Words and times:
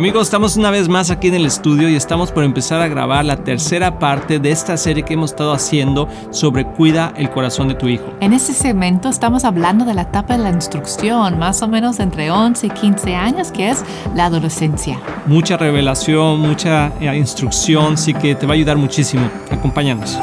Amigos, 0.00 0.28
estamos 0.28 0.56
una 0.56 0.70
vez 0.70 0.88
más 0.88 1.10
aquí 1.10 1.28
en 1.28 1.34
el 1.34 1.44
estudio 1.44 1.86
y 1.90 1.94
estamos 1.94 2.32
por 2.32 2.42
empezar 2.42 2.80
a 2.80 2.88
grabar 2.88 3.22
la 3.22 3.44
tercera 3.44 3.98
parte 3.98 4.38
de 4.38 4.50
esta 4.50 4.78
serie 4.78 5.02
que 5.02 5.12
hemos 5.12 5.32
estado 5.32 5.52
haciendo 5.52 6.08
sobre 6.30 6.64
Cuida 6.64 7.12
el 7.18 7.28
corazón 7.28 7.68
de 7.68 7.74
tu 7.74 7.86
hijo. 7.86 8.06
En 8.20 8.32
este 8.32 8.54
segmento 8.54 9.10
estamos 9.10 9.44
hablando 9.44 9.84
de 9.84 9.92
la 9.92 10.00
etapa 10.00 10.38
de 10.38 10.42
la 10.42 10.48
instrucción, 10.48 11.38
más 11.38 11.60
o 11.60 11.68
menos 11.68 12.00
entre 12.00 12.30
11 12.30 12.68
y 12.68 12.70
15 12.70 13.14
años, 13.14 13.52
que 13.52 13.68
es 13.68 13.84
la 14.14 14.24
adolescencia. 14.24 14.98
Mucha 15.26 15.58
revelación, 15.58 16.40
mucha 16.40 16.92
eh, 16.98 17.14
instrucción, 17.14 17.98
sí 17.98 18.14
que 18.14 18.34
te 18.34 18.46
va 18.46 18.54
a 18.54 18.56
ayudar 18.56 18.78
muchísimo. 18.78 19.30
Acompáñanos. 19.50 20.18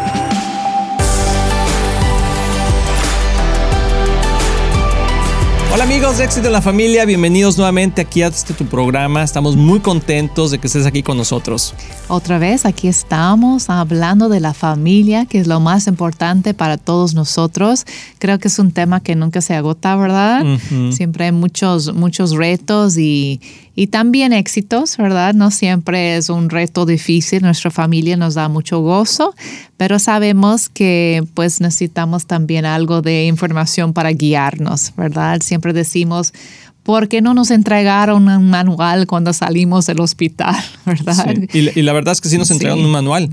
Hola 5.77 5.85
amigos 5.85 6.17
de 6.17 6.23
Éxito 6.23 6.47
en 6.47 6.53
la 6.53 6.61
Familia, 6.63 7.05
bienvenidos 7.05 7.55
nuevamente 7.55 8.01
aquí 8.01 8.23
a 8.23 8.29
este 8.29 8.55
tu 8.55 8.65
programa. 8.65 9.21
Estamos 9.21 9.55
muy 9.55 9.79
contentos 9.79 10.49
de 10.49 10.57
que 10.57 10.65
estés 10.65 10.87
aquí 10.87 11.03
con 11.03 11.17
nosotros. 11.17 11.75
Otra 12.07 12.39
vez 12.39 12.65
aquí 12.65 12.87
estamos 12.87 13.69
hablando 13.69 14.27
de 14.27 14.39
la 14.39 14.55
familia, 14.55 15.27
que 15.27 15.37
es 15.37 15.45
lo 15.45 15.59
más 15.59 15.85
importante 15.85 16.55
para 16.55 16.77
todos 16.77 17.13
nosotros. 17.13 17.85
Creo 18.17 18.39
que 18.39 18.47
es 18.47 18.57
un 18.57 18.71
tema 18.71 19.01
que 19.01 19.15
nunca 19.15 19.39
se 19.39 19.53
agota, 19.53 19.95
¿verdad? 19.95 20.43
Siempre 20.89 21.25
hay 21.25 21.31
muchos, 21.31 21.93
muchos 21.93 22.31
retos 22.31 22.97
y, 22.97 23.39
y 23.79 23.87
también 23.87 24.33
éxitos, 24.33 24.97
¿verdad? 24.97 25.35
No 25.35 25.51
siempre 25.51 26.17
es 26.17 26.31
un 26.31 26.49
reto 26.49 26.87
difícil. 26.87 27.43
Nuestra 27.43 27.69
familia 27.69 28.17
nos 28.17 28.33
da 28.33 28.49
mucho 28.49 28.79
gozo, 28.79 29.35
pero 29.77 29.99
sabemos 29.99 30.67
que 30.67 31.23
pues 31.35 31.61
necesitamos 31.61 32.25
también 32.25 32.65
algo 32.65 33.03
de 33.03 33.27
información 33.27 33.93
para 33.93 34.09
guiarnos, 34.09 34.93
¿verdad? 34.97 35.41
Siempre 35.43 35.73
decimos, 35.73 36.33
¿por 36.81 37.07
qué 37.07 37.21
no 37.21 37.35
nos 37.35 37.51
entregaron 37.51 38.27
un 38.27 38.49
manual 38.49 39.05
cuando 39.05 39.31
salimos 39.31 39.85
del 39.85 39.99
hospital, 39.99 40.55
verdad? 40.87 41.35
Y, 41.53 41.81
la, 41.83 41.93
verdad 41.93 42.13
es 42.13 42.21
que 42.21 42.29
sí 42.29 42.39
nos 42.39 42.49
entregaron 42.49 42.83
un 42.83 42.91
manual. 42.91 43.29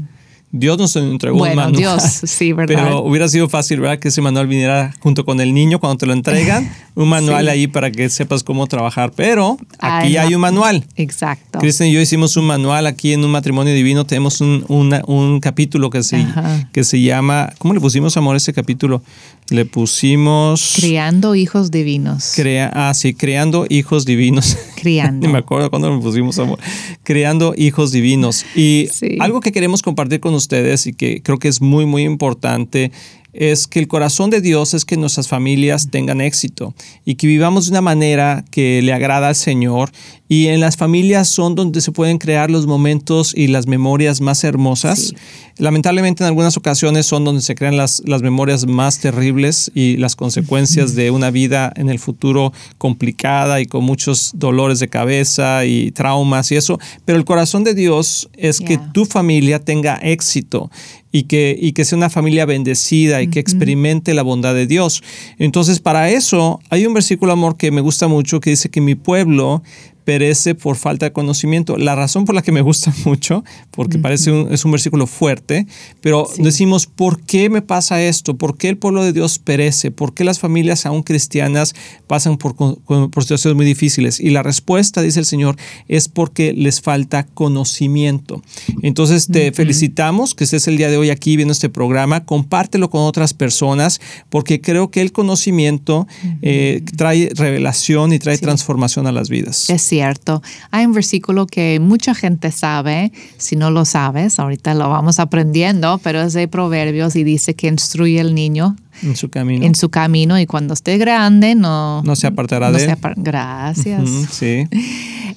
Dios 0.57 0.79
nos 0.79 0.95
entregó 0.95 1.43
un 1.43 1.57
manual. 1.57 1.73
Dios, 1.73 2.02
sí, 2.24 2.52
¿verdad? 2.52 2.77
Pero 2.77 3.02
hubiera 3.02 3.29
sido 3.29 3.49
fácil, 3.49 3.80
¿verdad? 3.80 3.99
Que 3.99 4.07
ese 4.07 4.23
manual 4.23 4.47
viniera 4.47 4.95
junto 5.01 5.24
con 5.24 5.41
el 5.41 5.52
niño 5.52 5.80
cuando 5.80 5.99
te 5.99 6.07
lo 6.07 6.13
entregan. 6.13 6.71
Un 6.95 7.09
manual 7.09 7.49
ahí 7.49 7.66
para 7.66 7.91
que 7.91 8.09
sepas 8.09 8.45
cómo 8.45 8.69
trabajar. 8.69 9.10
Pero 9.16 9.59
aquí 9.80 10.16
hay 10.16 10.32
un 10.32 10.41
manual. 10.41 10.85
Exacto. 10.95 11.59
Cristian 11.59 11.88
y 11.88 11.93
yo 11.93 12.01
hicimos 12.01 12.37
un 12.37 12.45
manual 12.45 12.87
aquí 12.87 13.13
en 13.13 13.25
un 13.25 13.32
matrimonio 13.32 13.75
divino. 13.75 14.07
Tenemos 14.07 14.41
un, 14.41 14.65
un 14.69 15.41
capítulo 15.41 15.91
que 15.91 16.05
se, 16.05 16.25
que 16.71 16.85
se 16.85 17.02
llama. 17.02 17.52
¿Cómo 17.59 17.75
le 17.75 17.80
pusimos 17.80 18.16
amor 18.16 18.35
a 18.35 18.37
ese 18.37 18.52
capítulo? 18.52 19.02
Le 19.50 19.66
pusimos. 19.66 20.74
Creando 20.76 21.34
hijos 21.34 21.70
divinos. 21.70 22.32
Crea, 22.34 22.70
ah, 22.73 22.95
sí, 22.95 23.12
creando 23.12 23.66
hijos 23.68 24.06
divinos. 24.06 24.56
Creando. 24.76 25.26
Ni 25.26 25.32
me 25.32 25.38
acuerdo 25.38 25.68
cuándo 25.68 25.95
le 25.95 26.01
pusimos 26.01 26.38
amor. 26.38 26.59
Creando 27.02 27.54
hijos 27.56 27.92
divinos. 27.92 28.46
Y 28.56 28.88
algo 29.20 29.40
que 29.40 29.52
queremos 29.52 29.82
compartir 29.82 30.20
con 30.20 30.34
ustedes 30.34 30.86
y 30.86 30.95
que 30.95 31.23
creo 31.23 31.38
que 31.38 31.48
es 31.48 31.60
muy, 31.60 31.84
muy 31.84 32.04
importante 32.04 32.90
es 33.35 33.66
que 33.66 33.80
el 33.80 33.88
corazón 33.88 34.30
de 34.30 34.40
Dios 34.40 34.74
es 34.74 34.85
que 34.85 34.96
nuestras 34.96 35.29
familias 35.29 35.90
tengan 35.90 36.21
éxito 36.21 36.74
y 37.04 37.16
que 37.16 37.27
vivamos 37.27 37.66
de 37.66 37.73
una 37.73 37.80
manera 37.80 38.45
que 38.51 38.80
le 38.82 38.93
agrada 38.93 39.29
al 39.29 39.35
Señor. 39.35 39.91
Y 40.26 40.46
en 40.46 40.59
las 40.59 40.76
familias 40.76 41.29
son 41.29 41.54
donde 41.54 41.80
se 41.80 41.93
pueden 41.93 42.18
crear 42.18 42.51
los 42.51 42.66
momentos 42.66 43.35
y 43.37 43.49
las 43.49 43.66
memorias 43.66 44.21
más 44.21 44.43
hermosas. 44.43 45.13
Lamentablemente 45.59 46.23
en 46.23 46.29
algunas 46.29 46.57
ocasiones 46.57 47.07
son 47.07 47.24
donde 47.24 47.43
se 47.43 47.54
crean 47.54 47.76
las, 47.76 48.02
las 48.07 48.23
memorias 48.23 48.66
más 48.66 48.99
terribles 49.01 49.71
y 49.74 49.96
las 49.98 50.16
consecuencias 50.16 50.95
de 50.95 51.10
una 51.10 51.30
vida 51.30 51.73
en 51.76 51.91
el 51.91 51.98
futuro 51.98 52.52
complicada 52.79 53.60
y 53.60 53.66
con 53.66 53.85
muchos 53.85 54.32
dolores 54.35 54.79
de 54.79 54.88
cabeza 54.88 55.66
y 55.66 55.91
traumas 55.91 56.51
y 56.52 56.57
eso. 56.57 56.80
Pero 57.04 57.19
el 57.19 57.24
corazón 57.24 57.63
de 57.63 57.74
Dios 57.74 58.29
es 58.32 58.60
que 58.60 58.79
tu 58.93 59.04
familia 59.04 59.59
tenga 59.59 59.96
éxito 59.96 60.71
y 61.15 61.23
que, 61.23 61.57
y 61.57 61.74
que 61.74 61.84
sea 61.84 61.96
una 61.96 62.10
familia 62.10 62.45
bendecida 62.45 63.23
y 63.23 63.29
que 63.29 63.38
experimente 63.38 64.14
la 64.14 64.22
bondad 64.22 64.52
de 64.52 64.66
Dios. 64.66 65.00
Entonces, 65.38 65.78
para 65.78 66.10
eso 66.10 66.58
hay 66.70 66.86
un 66.86 66.92
versículo, 66.92 67.32
amor, 67.32 67.56
que 67.56 67.70
me 67.70 67.80
gusta 67.80 68.08
mucho, 68.08 68.41
que 68.41 68.50
dice 68.50 68.69
que 68.69 68.80
mi 68.80 68.97
pueblo 68.97 69.62
perece 70.04 70.54
por 70.54 70.76
falta 70.76 71.06
de 71.06 71.12
conocimiento. 71.12 71.76
La 71.76 71.94
razón 71.94 72.25
por 72.25 72.34
la 72.34 72.42
que 72.42 72.53
me 72.53 72.60
gusta 72.60 72.94
mucho, 73.04 73.44
porque 73.70 73.98
parece 73.98 74.31
un, 74.31 74.53
es 74.53 74.65
un 74.65 74.70
versículo 74.70 75.06
fuerte, 75.06 75.66
pero 76.00 76.28
decimos, 76.38 76.87
¿por 76.87 77.20
qué 77.22 77.50
me 77.50 77.62
pasa 77.62 78.03
esto? 78.03 78.37
¿Por 78.37 78.56
qué 78.56 78.69
el 78.69 78.76
pueblo 78.76 79.03
de 79.03 79.12
Dios 79.12 79.38
perece? 79.38 79.91
¿Por 79.91 80.14
qué 80.14 80.25
las 80.25 80.38
familias 80.38 80.87
aún 80.87 81.03
cristianas 81.03 81.75
pasan 82.06 82.37
por, 82.37 82.54
por 82.54 83.22
situaciones 83.22 83.56
muy 83.56 83.66
difíciles? 83.66 84.20
Y 84.20 84.31
la 84.31 84.43
respuesta, 84.43 85.03
dice 85.03 85.20
el 85.20 85.26
Señor, 85.26 85.56
es 85.88 86.09
porque 86.09 86.53
les 86.53 86.81
falta 86.81 87.25
conocimiento. 87.26 88.43
Entonces 88.82 89.28
te 89.28 89.53
felicitamos 89.53 90.34
que 90.34 90.44
estés 90.44 90.69
el 90.69 90.76
día 90.76 90.91
de 90.91 90.97
hoy 90.97 91.10
aquí 91.10 91.37
viendo 91.37 91.53
este 91.53 91.69
programa, 91.69 92.25
compártelo 92.25 92.91
con 92.91 93.03
otras 93.03 93.34
personas, 93.34 94.00
porque 94.28 94.60
creo 94.60 94.91
que 94.91 95.00
el 95.00 95.12
conocimiento 95.12 96.06
eh, 96.43 96.82
trae 96.97 97.31
revelación 97.34 98.12
y 98.12 98.19
trae 98.19 98.38
transformación 98.38 99.06
a 99.06 99.12
las 99.12 99.28
vidas. 99.28 99.70
Cierto. 99.94 100.43
Hay 100.72 100.87
un 100.87 100.93
versículo 100.93 101.47
que 101.47 101.78
mucha 101.81 102.16
gente 102.16 102.50
sabe, 102.50 103.12
si 103.37 103.55
no 103.55 103.71
lo 103.71 103.84
sabes, 103.84 104.41
ahorita 104.41 104.75
lo 104.75 104.88
vamos 104.91 105.21
aprendiendo, 105.21 106.00
pero 106.03 106.21
es 106.21 106.32
de 106.32 106.49
Proverbios 106.49 107.15
y 107.15 107.22
dice 107.22 107.55
que 107.55 107.69
instruye 107.69 108.21
al 108.21 108.34
niño 108.34 108.75
en 109.05 109.15
su 109.15 109.28
camino. 109.28 109.65
En 109.65 109.77
su 109.77 109.91
camino 109.91 110.37
y 110.41 110.47
cuando 110.47 110.75
esté 110.75 110.99
grande 110.99 111.55
no, 111.55 112.03
no 112.03 112.16
se 112.16 112.27
apartará 112.27 112.72
de 112.72 112.84
él. 112.84 112.97
Gracias. 113.16 114.10
sí. 114.31 114.66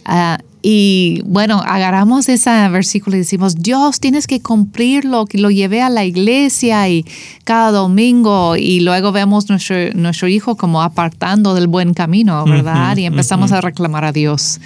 Ah, 0.10 0.40
y 0.62 1.22
bueno, 1.26 1.62
agarramos 1.64 2.28
ese 2.30 2.50
versículo 2.70 3.16
y 3.16 3.20
decimos, 3.20 3.56
Dios, 3.56 4.00
tienes 4.00 4.28
que 4.28 4.42
cumplirlo, 4.42 5.26
que 5.26 5.38
lo 5.38 5.52
llevé 5.52 5.82
a 5.82 5.90
la 5.90 6.04
iglesia 6.04 6.90
y 6.90 7.06
cada 7.44 7.72
domingo 7.72 8.56
y 8.56 8.80
luego 8.80 9.12
vemos 9.12 9.50
nuestro, 9.50 9.76
nuestro 9.94 10.28
hijo 10.28 10.56
como 10.56 10.82
apartando 10.82 11.54
del 11.54 11.68
buen 11.68 11.94
camino, 11.94 12.44
¿verdad? 12.46 12.98
y 12.98 13.06
empezamos 13.06 13.52
a 13.52 13.62
reclamar 13.62 14.04
a 14.04 14.12
Dios. 14.12 14.60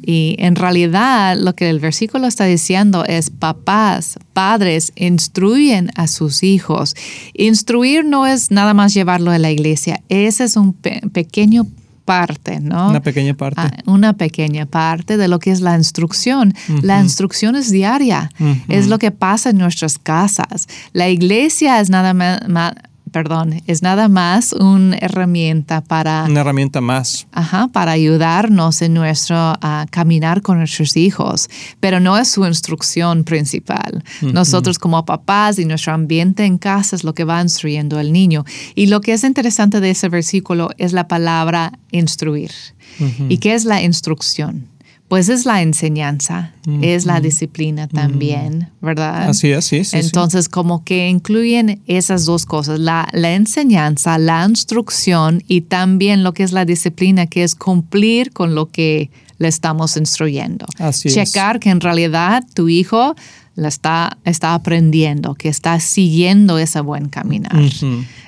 Y 0.00 0.36
en 0.38 0.54
realidad 0.54 1.36
lo 1.36 1.54
que 1.54 1.68
el 1.68 1.80
versículo 1.80 2.26
está 2.26 2.44
diciendo 2.44 3.04
es, 3.04 3.30
papás, 3.30 4.18
padres, 4.32 4.92
instruyen 4.96 5.90
a 5.96 6.06
sus 6.06 6.42
hijos. 6.42 6.94
Instruir 7.34 8.04
no 8.04 8.26
es 8.26 8.50
nada 8.50 8.74
más 8.74 8.94
llevarlo 8.94 9.30
a 9.30 9.38
la 9.38 9.50
iglesia, 9.50 10.00
ese 10.08 10.44
es 10.44 10.56
un 10.56 10.72
pequeño 10.72 11.66
parte, 12.08 12.58
¿no? 12.58 12.88
Una 12.88 13.02
pequeña 13.02 13.34
parte. 13.34 13.60
Ah, 13.60 13.70
una 13.84 14.14
pequeña 14.14 14.64
parte 14.64 15.18
de 15.18 15.28
lo 15.28 15.38
que 15.38 15.50
es 15.50 15.60
la 15.60 15.76
instrucción. 15.76 16.54
La 16.80 17.02
instrucción 17.02 17.54
es 17.54 17.70
diaria, 17.70 18.30
es 18.68 18.88
lo 18.88 18.98
que 18.98 19.10
pasa 19.10 19.50
en 19.50 19.58
nuestras 19.58 19.98
casas. 19.98 20.68
La 20.94 21.10
iglesia 21.10 21.80
es 21.80 21.90
nada 21.90 22.14
más, 22.14 22.72
perdón, 23.10 23.62
es 23.66 23.82
nada 23.82 24.08
más 24.08 24.52
una 24.52 24.96
herramienta 24.98 25.82
para... 25.82 26.24
Una 26.24 26.40
herramienta 26.40 26.80
más. 26.80 27.26
Ajá, 27.32 27.68
para 27.68 27.92
ayudarnos 27.92 28.82
en 28.82 28.94
nuestro 28.94 29.36
a 29.36 29.86
caminar 29.90 30.42
con 30.42 30.58
nuestros 30.58 30.96
hijos, 30.96 31.48
pero 31.80 32.00
no 32.00 32.16
es 32.18 32.28
su 32.28 32.44
instrucción 32.46 33.24
principal. 33.24 34.04
Nosotros 34.20 34.78
como 34.78 35.04
papás 35.04 35.58
y 35.58 35.64
nuestro 35.64 35.92
ambiente 35.92 36.44
en 36.44 36.58
casa 36.58 36.96
es 36.96 37.04
lo 37.04 37.14
que 37.14 37.24
va 37.24 37.40
instruyendo 37.40 37.98
al 37.98 38.12
niño. 38.12 38.44
Y 38.74 38.86
lo 38.86 39.00
que 39.00 39.12
es 39.12 39.24
interesante 39.24 39.80
de 39.80 39.90
ese 39.90 40.08
versículo 40.08 40.70
es 40.78 40.92
la 40.92 41.08
palabra 41.08 41.72
instruir. 41.90 42.50
¿Y 43.28 43.38
qué 43.38 43.54
es 43.54 43.64
la 43.64 43.82
instrucción? 43.82 44.68
Pues 45.08 45.30
es 45.30 45.46
la 45.46 45.62
enseñanza, 45.62 46.52
es 46.82 47.06
la 47.06 47.20
disciplina 47.20 47.88
también, 47.88 48.68
¿verdad? 48.82 49.30
Así 49.30 49.50
es, 49.50 49.64
sí, 49.64 49.80
Entonces, 49.92 50.50
como 50.50 50.84
que 50.84 51.08
incluyen 51.08 51.80
esas 51.86 52.26
dos 52.26 52.44
cosas, 52.44 52.78
la, 52.78 53.08
la, 53.12 53.32
enseñanza, 53.32 54.18
la 54.18 54.44
instrucción 54.46 55.42
y 55.48 55.62
también 55.62 56.22
lo 56.22 56.34
que 56.34 56.42
es 56.42 56.52
la 56.52 56.66
disciplina, 56.66 57.26
que 57.26 57.42
es 57.42 57.54
cumplir 57.54 58.32
con 58.32 58.54
lo 58.54 58.66
que 58.66 59.10
le 59.38 59.48
estamos 59.48 59.96
instruyendo. 59.96 60.66
Así 60.78 61.08
Checar 61.08 61.58
que 61.58 61.70
en 61.70 61.80
realidad 61.80 62.44
tu 62.54 62.68
hijo 62.68 63.14
la 63.58 63.68
está, 63.68 64.18
está 64.24 64.54
aprendiendo, 64.54 65.34
que 65.34 65.48
está 65.48 65.80
siguiendo 65.80 66.58
ese 66.58 66.80
buen 66.80 67.08
caminar. 67.08 67.52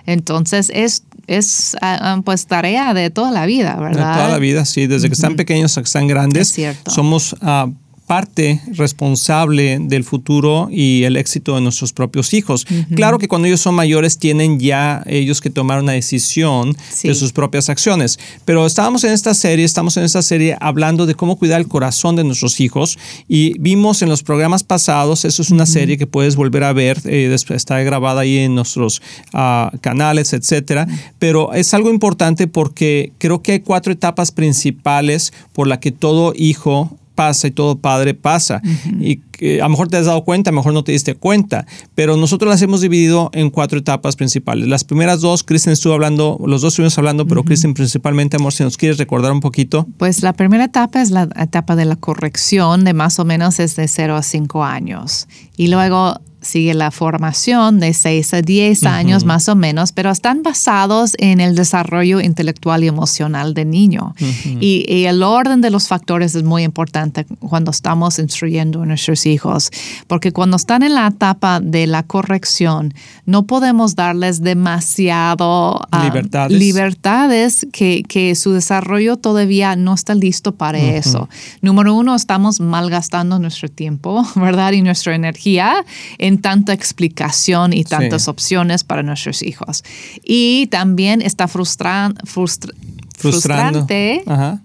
Entonces, 0.06 0.72
es 0.74 1.04
es 1.28 1.76
ah, 1.80 1.98
ah, 2.00 2.22
pues 2.24 2.46
tarea 2.46 2.92
de 2.92 3.10
toda 3.10 3.30
la 3.30 3.46
vida, 3.46 3.76
¿verdad? 3.76 4.14
De 4.14 4.16
toda 4.16 4.28
la 4.30 4.38
vida, 4.38 4.64
sí, 4.64 4.88
desde 4.88 5.08
que 5.08 5.14
están 5.14 5.36
pequeños 5.36 5.70
hasta 5.70 5.82
que 5.82 5.86
están 5.86 6.08
grandes. 6.08 6.56
Somos 6.86 7.34
uh, 7.34 7.72
parte 8.10 8.60
responsable 8.72 9.78
del 9.78 10.02
futuro 10.02 10.66
y 10.68 11.04
el 11.04 11.16
éxito 11.16 11.54
de 11.54 11.60
nuestros 11.60 11.92
propios 11.92 12.34
hijos. 12.34 12.66
Claro 12.96 13.20
que 13.20 13.28
cuando 13.28 13.46
ellos 13.46 13.60
son 13.60 13.76
mayores 13.76 14.18
tienen 14.18 14.58
ya 14.58 15.04
ellos 15.06 15.40
que 15.40 15.48
tomar 15.48 15.80
una 15.80 15.92
decisión 15.92 16.76
de 17.04 17.14
sus 17.14 17.30
propias 17.32 17.68
acciones, 17.68 18.18
pero 18.44 18.66
estábamos 18.66 19.04
en 19.04 19.12
esta 19.12 19.32
serie, 19.32 19.64
estamos 19.64 19.96
en 19.96 20.02
esta 20.02 20.22
serie 20.22 20.56
hablando 20.60 21.06
de 21.06 21.14
cómo 21.14 21.38
cuidar 21.38 21.60
el 21.60 21.68
corazón 21.68 22.16
de 22.16 22.24
nuestros 22.24 22.58
hijos 22.58 22.98
y 23.28 23.56
vimos 23.60 24.02
en 24.02 24.08
los 24.08 24.24
programas 24.24 24.64
pasados, 24.64 25.24
eso 25.24 25.40
es 25.40 25.52
una 25.52 25.64
serie 25.64 25.96
que 25.96 26.08
puedes 26.08 26.34
volver 26.34 26.64
a 26.64 26.72
ver, 26.72 27.00
eh, 27.04 27.32
está 27.32 27.78
grabada 27.82 28.22
ahí 28.22 28.38
en 28.38 28.56
nuestros 28.56 29.02
ah, 29.32 29.70
canales, 29.82 30.32
etcétera, 30.32 30.88
pero 31.20 31.52
es 31.52 31.74
algo 31.74 31.90
importante 31.90 32.48
porque 32.48 33.12
creo 33.18 33.40
que 33.40 33.52
hay 33.52 33.60
cuatro 33.60 33.92
etapas 33.92 34.32
principales 34.32 35.32
por 35.52 35.68
la 35.68 35.78
que 35.78 35.92
todo 35.92 36.32
hijo 36.34 36.96
pasa 37.20 37.48
y 37.48 37.50
todo 37.50 37.78
padre 37.78 38.14
pasa. 38.14 38.62
Y 38.98 39.20
a 39.60 39.64
lo 39.64 39.68
mejor 39.68 39.88
te 39.88 39.98
has 39.98 40.06
dado 40.06 40.24
cuenta, 40.24 40.48
a 40.48 40.52
lo 40.54 40.60
mejor 40.60 40.72
no 40.72 40.84
te 40.84 40.92
diste 40.92 41.14
cuenta, 41.14 41.66
pero 41.94 42.16
nosotros 42.16 42.48
las 42.48 42.62
hemos 42.62 42.80
dividido 42.80 43.28
en 43.34 43.50
cuatro 43.50 43.78
etapas 43.78 44.16
principales. 44.16 44.66
Las 44.68 44.84
primeras 44.84 45.20
dos, 45.20 45.44
Kristen 45.44 45.74
estuvo 45.74 45.92
hablando, 45.92 46.40
los 46.46 46.62
dos 46.62 46.72
estuvimos 46.72 46.96
hablando, 46.96 47.26
pero 47.26 47.44
Kristen 47.44 47.74
principalmente, 47.74 48.38
amor, 48.38 48.54
si 48.54 48.62
nos 48.62 48.78
quieres 48.78 48.96
recordar 48.96 49.32
un 49.32 49.40
poquito. 49.40 49.86
Pues 49.98 50.22
la 50.22 50.32
primera 50.32 50.64
etapa 50.64 51.02
es 51.02 51.10
la 51.10 51.28
etapa 51.36 51.76
de 51.76 51.84
la 51.84 51.96
corrección, 51.96 52.84
de 52.84 52.94
más 52.94 53.18
o 53.18 53.26
menos 53.26 53.60
es 53.60 53.76
de 53.76 53.86
0 53.86 54.16
a 54.16 54.22
5 54.22 54.64
años. 54.64 55.28
Y 55.58 55.68
luego 55.68 56.18
sigue 56.40 56.74
la 56.74 56.90
formación 56.90 57.80
de 57.80 57.92
6 57.92 58.34
a 58.34 58.42
10 58.42 58.84
años 58.84 59.24
más 59.24 59.48
o 59.48 59.56
menos, 59.56 59.92
pero 59.92 60.10
están 60.10 60.42
basados 60.42 61.12
en 61.18 61.40
el 61.40 61.54
desarrollo 61.54 62.20
intelectual 62.20 62.84
y 62.84 62.88
emocional 62.88 63.54
del 63.54 63.70
niño. 63.70 64.14
y, 64.60 65.04
el 65.10 65.22
orden 65.22 65.60
de 65.60 65.70
los 65.70 65.88
factores 65.88 66.34
es 66.34 66.42
muy 66.42 66.62
importante 66.62 67.24
cuando 67.40 67.70
estamos 67.70 68.18
instruyendo 68.18 68.82
a 68.82 68.86
nuestros 68.86 69.26
hijos, 69.26 69.70
porque 70.06 70.32
cuando 70.32 70.56
están 70.56 70.82
en 70.82 70.94
la 70.94 71.06
etapa 71.06 71.60
de 71.60 71.86
la 71.86 72.02
corrección, 72.02 72.94
no 73.26 73.44
podemos 73.44 73.94
darles 73.94 74.42
demasiado 74.42 75.80
ah, 75.90 76.04
libertades, 76.04 76.58
libertades 76.58 77.66
que, 77.72 78.02
que, 78.06 78.34
su 78.34 78.52
desarrollo 78.52 79.16
todavía 79.16 79.76
no 79.76 79.94
está 79.94 80.14
listo 80.14 80.54
para 80.54 80.78
eso. 80.78 81.28
Número 81.62 81.94
uno, 81.94 82.14
estamos 82.14 82.60
malgastando 82.60 83.38
nuestro 83.38 83.68
tiempo, 83.68 84.26
¿verdad? 84.36 84.72
Y 84.72 84.82
nuestra 84.82 85.14
energía 85.14 85.84
en 86.18 86.29
tanta 86.38 86.72
explicación 86.72 87.72
y 87.72 87.84
tantas 87.84 88.28
opciones 88.28 88.84
para 88.84 89.02
nuestros 89.02 89.42
hijos. 89.42 89.84
Y 90.24 90.66
también 90.68 91.22
está 91.22 91.48
frustrante 91.48 92.22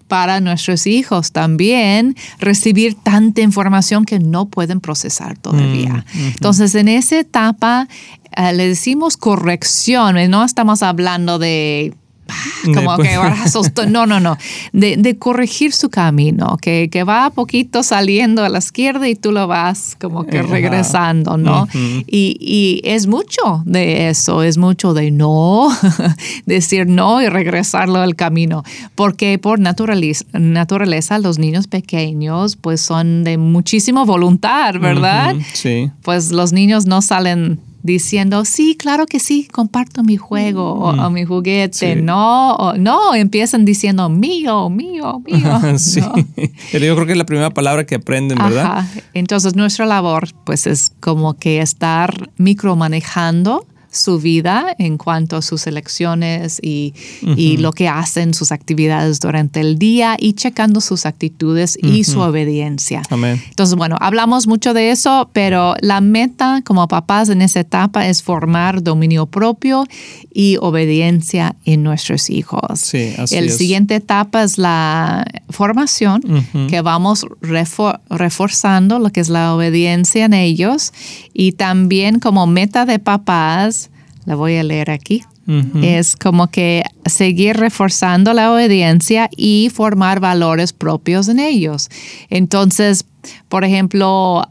para 0.08 0.40
nuestros 0.40 0.86
hijos 0.86 1.32
también 1.32 2.16
recibir 2.38 2.94
tanta 2.94 3.42
información 3.42 4.04
que 4.04 4.18
no 4.18 4.46
pueden 4.46 4.80
procesar 4.80 5.36
todavía. 5.38 6.04
Mm, 6.14 6.26
Entonces, 6.34 6.74
en 6.74 6.88
esa 6.88 7.18
etapa 7.18 7.88
eh, 8.36 8.52
le 8.54 8.68
decimos 8.68 9.16
corrección, 9.16 10.16
no 10.30 10.44
estamos 10.44 10.82
hablando 10.82 11.38
de 11.38 11.94
como 12.74 12.96
que 12.98 13.16
no, 13.88 14.06
no, 14.06 14.20
no, 14.20 14.36
de, 14.72 15.16
corregir 15.18 15.72
su 15.72 15.88
camino, 15.88 16.58
que, 16.60 16.88
que, 16.90 17.04
va 17.04 17.30
poquito 17.30 17.82
saliendo 17.82 18.44
a 18.44 18.48
la 18.48 18.58
izquierda 18.58 19.08
y 19.08 19.14
tú 19.14 19.32
lo 19.32 19.46
vas 19.46 19.96
como 20.00 20.26
que 20.26 20.42
regresando, 20.42 21.36
¿no? 21.36 21.68
y, 22.06 22.36
y, 22.40 22.80
es 22.84 23.06
mucho 23.06 23.62
de 23.64 24.08
eso, 24.08 24.42
es 24.42 24.58
mucho 24.58 24.94
de 24.94 25.10
no, 25.10 25.68
decir 26.46 26.86
no 26.86 27.22
y 27.22 27.28
regresarlo 27.28 28.00
al 28.00 28.14
camino, 28.16 28.62
porque 28.94 29.38
por 29.38 29.58
naturaleza, 29.58 30.24
naturaleza 30.32 31.18
los 31.18 31.38
niños 31.38 31.66
pequeños 31.66 32.56
pues 32.56 32.80
son 32.80 33.24
de 33.24 33.38
muchísima 33.38 34.04
voluntad, 34.04 34.74
¿verdad? 34.80 35.34
Sí. 35.52 35.90
Pues 36.02 36.32
los 36.32 36.52
niños 36.52 36.86
no 36.86 37.02
salen 37.02 37.60
diciendo, 37.86 38.44
sí, 38.44 38.76
claro 38.76 39.06
que 39.06 39.20
sí, 39.20 39.48
comparto 39.50 40.02
mi 40.02 40.16
juego 40.16 40.74
o, 40.74 40.92
mm. 40.92 41.12
mi 41.12 41.24
juguete. 41.24 41.96
No, 41.96 42.74
no, 42.76 43.14
empiezan 43.14 43.64
diciendo 43.64 44.08
mío, 44.08 44.68
mío, 44.68 45.20
mío. 45.20 45.60
sí, 45.78 46.02
pero 46.72 46.84
yo 46.84 46.94
creo 46.94 47.06
que 47.06 47.12
es 47.12 47.18
la 47.18 47.26
primera 47.26 47.50
palabra 47.50 47.86
que 47.86 47.94
aprenden, 47.94 48.38
¿verdad? 48.38 48.84
Entonces 49.14 49.56
nuestra 49.56 49.86
labor 49.86 50.28
pues 50.44 50.66
es 50.66 50.92
como 51.00 51.34
que 51.34 51.60
estar 51.60 52.30
micromanejando 52.36 53.66
su 53.96 54.18
vida 54.18 54.74
en 54.78 54.98
cuanto 54.98 55.36
a 55.36 55.42
sus 55.42 55.66
elecciones 55.66 56.60
y, 56.62 56.94
lo 57.58 57.72
que 57.72 57.88
hacen, 57.88 58.34
sus 58.34 58.52
actividades 58.52 59.20
durante 59.20 59.60
el 59.60 59.78
día 59.78 60.16
y 60.18 60.34
checando 60.34 60.80
sus 60.80 61.06
actitudes 61.06 61.78
y 61.80 62.04
su 62.04 62.20
obediencia. 62.20 63.02
Entonces, 63.10 63.76
bueno, 63.76 63.96
hablamos 64.00 64.46
mucho 64.46 64.74
de 64.74 64.90
eso, 64.90 65.30
pero 65.32 65.74
la 65.80 66.00
meta 66.00 66.62
como 66.64 66.86
papás 66.88 67.28
en 67.28 67.42
esa 67.42 67.60
etapa 67.60 68.06
es 68.06 68.22
formar 68.22 68.82
dominio 68.82 69.26
propio 69.26 69.86
y 70.32 70.58
obediencia 70.60 71.56
en 71.64 71.82
nuestros 71.82 72.30
hijos. 72.30 72.80
Sí, 72.80 73.14
así 73.16 73.36
el 73.36 73.50
siguiente 73.50 73.96
etapa 73.96 74.42
es 74.42 74.58
la 74.58 75.24
formación, 75.48 76.20
que 76.68 76.80
vamos 76.80 77.26
reforzando 77.40 78.98
lo 78.98 79.10
que 79.10 79.20
es 79.20 79.28
la 79.28 79.54
obediencia 79.54 80.24
en 80.24 80.34
ellos 80.34 80.92
y 81.32 81.52
también 81.52 82.20
como 82.20 82.46
meta 82.46 82.84
de 82.84 82.98
papás 82.98 83.85
la 84.26 84.34
voy 84.34 84.56
a 84.56 84.62
leer 84.62 84.90
aquí. 84.90 85.22
Es 85.80 86.16
como 86.16 86.48
que 86.48 86.82
seguir 87.04 87.56
reforzando 87.56 88.32
la 88.32 88.52
obediencia 88.52 89.30
y 89.36 89.70
formar 89.72 90.18
valores 90.18 90.72
propios 90.72 91.28
en 91.28 91.38
ellos. 91.38 91.88
Entonces, 92.30 93.04
por 93.48 93.62
ejemplo, 93.62 94.42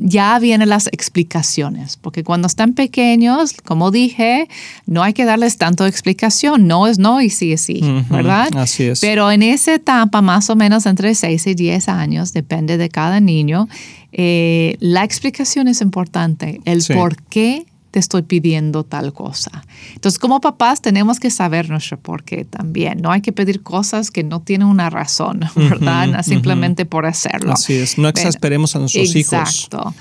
ya 0.00 0.38
vienen 0.38 0.70
las 0.70 0.86
explicaciones, 0.86 1.98
porque 1.98 2.24
cuando 2.24 2.46
están 2.46 2.72
pequeños, 2.72 3.52
como 3.62 3.90
dije, 3.90 4.48
no 4.86 5.02
hay 5.02 5.12
que 5.12 5.26
darles 5.26 5.58
tanto 5.58 5.84
explicación, 5.84 6.66
no 6.66 6.86
es 6.86 6.98
no 6.98 7.20
y 7.20 7.28
sí 7.28 7.52
es 7.52 7.60
sí, 7.60 7.82
¿verdad? 8.08 8.48
Así 8.56 8.84
es. 8.84 9.00
Pero 9.00 9.30
en 9.30 9.42
esa 9.42 9.74
etapa, 9.74 10.22
más 10.22 10.48
o 10.48 10.56
menos 10.56 10.86
entre 10.86 11.14
6 11.14 11.46
y 11.46 11.54
10 11.54 11.90
años, 11.90 12.32
depende 12.32 12.78
de 12.78 12.88
cada 12.88 13.20
niño, 13.20 13.68
eh, 14.12 14.78
la 14.80 15.04
explicación 15.04 15.68
es 15.68 15.82
importante, 15.82 16.62
el 16.64 16.82
por 16.94 17.22
qué 17.24 17.66
te 17.90 17.98
estoy 17.98 18.22
pidiendo 18.22 18.84
tal 18.84 19.12
cosa. 19.12 19.64
Entonces, 19.94 20.18
como 20.18 20.40
papás 20.40 20.82
tenemos 20.82 21.18
que 21.18 21.30
saber 21.30 21.70
nuestro 21.70 21.98
por 21.98 22.22
qué 22.22 22.44
también. 22.44 23.00
No 23.00 23.10
hay 23.10 23.22
que 23.22 23.32
pedir 23.32 23.62
cosas 23.62 24.10
que 24.10 24.22
no 24.22 24.40
tienen 24.40 24.68
una 24.68 24.90
razón, 24.90 25.40
¿verdad? 25.54 26.22
Simplemente 26.22 26.84
por 26.84 27.06
hacerlo. 27.06 27.52
Así 27.52 27.74
es, 27.74 27.96
no 27.98 28.08
exasperemos 28.08 28.76
a 28.76 28.80
nuestros 28.80 29.14
hijos. 29.16 29.32
Exacto. 29.32 29.94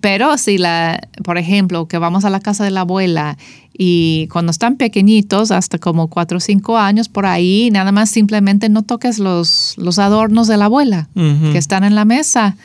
pero 0.00 0.38
si, 0.38 0.58
la, 0.58 1.00
por 1.24 1.38
ejemplo, 1.38 1.86
que 1.88 1.98
vamos 1.98 2.24
a 2.24 2.30
la 2.30 2.40
casa 2.40 2.64
de 2.64 2.70
la 2.70 2.82
abuela 2.82 3.36
y 3.76 4.28
cuando 4.30 4.50
están 4.50 4.76
pequeñitos, 4.76 5.50
hasta 5.50 5.78
como 5.78 6.08
cuatro 6.08 6.36
o 6.36 6.40
cinco 6.40 6.78
años 6.78 7.08
por 7.08 7.26
ahí, 7.26 7.70
nada 7.72 7.92
más 7.92 8.10
simplemente 8.10 8.68
no 8.68 8.82
toques 8.82 9.18
los, 9.18 9.74
los 9.78 9.98
adornos 9.98 10.46
de 10.48 10.56
la 10.56 10.66
abuela 10.66 11.08
que 11.14 11.58
están 11.58 11.82
en 11.82 11.94
la 11.94 12.04
mesa 12.04 12.56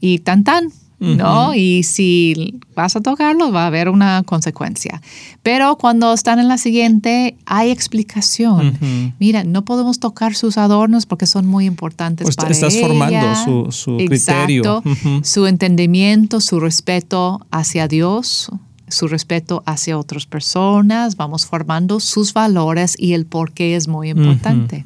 y 0.00 0.18
tan 0.18 0.44
tan 0.44 0.72
¿no? 0.98 1.54
Y 1.54 1.82
si 1.84 2.58
vas 2.74 2.96
a 2.96 3.00
tocarlo, 3.00 3.52
va 3.52 3.64
a 3.64 3.66
haber 3.66 3.88
una 3.88 4.22
consecuencia. 4.24 5.00
Pero 5.42 5.76
cuando 5.76 6.12
están 6.12 6.38
en 6.38 6.48
la 6.48 6.58
siguiente, 6.58 7.36
hay 7.46 7.70
explicación. 7.70 8.78
Mira, 9.18 9.44
no 9.44 9.64
podemos 9.64 10.00
tocar 10.00 10.34
sus 10.34 10.58
adornos 10.58 11.06
porque 11.06 11.26
son 11.26 11.46
muy 11.46 11.66
importantes 11.66 12.24
pues 12.24 12.36
para 12.36 12.50
estás 12.50 12.76
formando 12.78 13.34
su, 13.44 13.72
su 13.72 13.96
criterio. 13.96 14.82
Su 15.22 15.46
entendimiento, 15.46 16.40
su 16.40 16.60
respeto 16.60 17.46
hacia 17.50 17.88
Dios, 17.88 18.50
su 18.90 19.08
respeto 19.08 19.62
hacia 19.66 19.98
otras 19.98 20.26
personas, 20.26 21.16
vamos 21.16 21.46
formando 21.46 22.00
sus 22.00 22.32
valores 22.32 22.94
y 22.98 23.12
el 23.12 23.26
por 23.26 23.52
qué 23.52 23.76
es 23.76 23.88
muy 23.88 24.10
importante. 24.10 24.82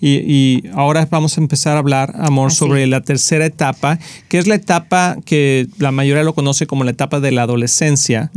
y, 0.00 0.64
ahora 0.72 1.06
vamos 1.10 1.36
a 1.36 1.40
empezar 1.40 1.76
a 1.76 1.80
hablar, 1.80 2.14
amor, 2.18 2.52
sobre 2.52 2.86
la 2.86 3.00
tercera 3.00 3.46
etapa, 3.46 3.98
que 4.28 4.38
es 4.38 4.46
la 4.46 4.54
etapa 4.54 5.16
que 5.24 5.68
la 5.78 5.92
mayoría 5.92 6.22
lo 6.22 6.34
conoce 6.34 6.66
como 6.66 6.84
la 6.84 6.90
etapa 6.90 7.20
de 7.20 7.32
la 7.32 7.42
adolescencia, 7.42 8.30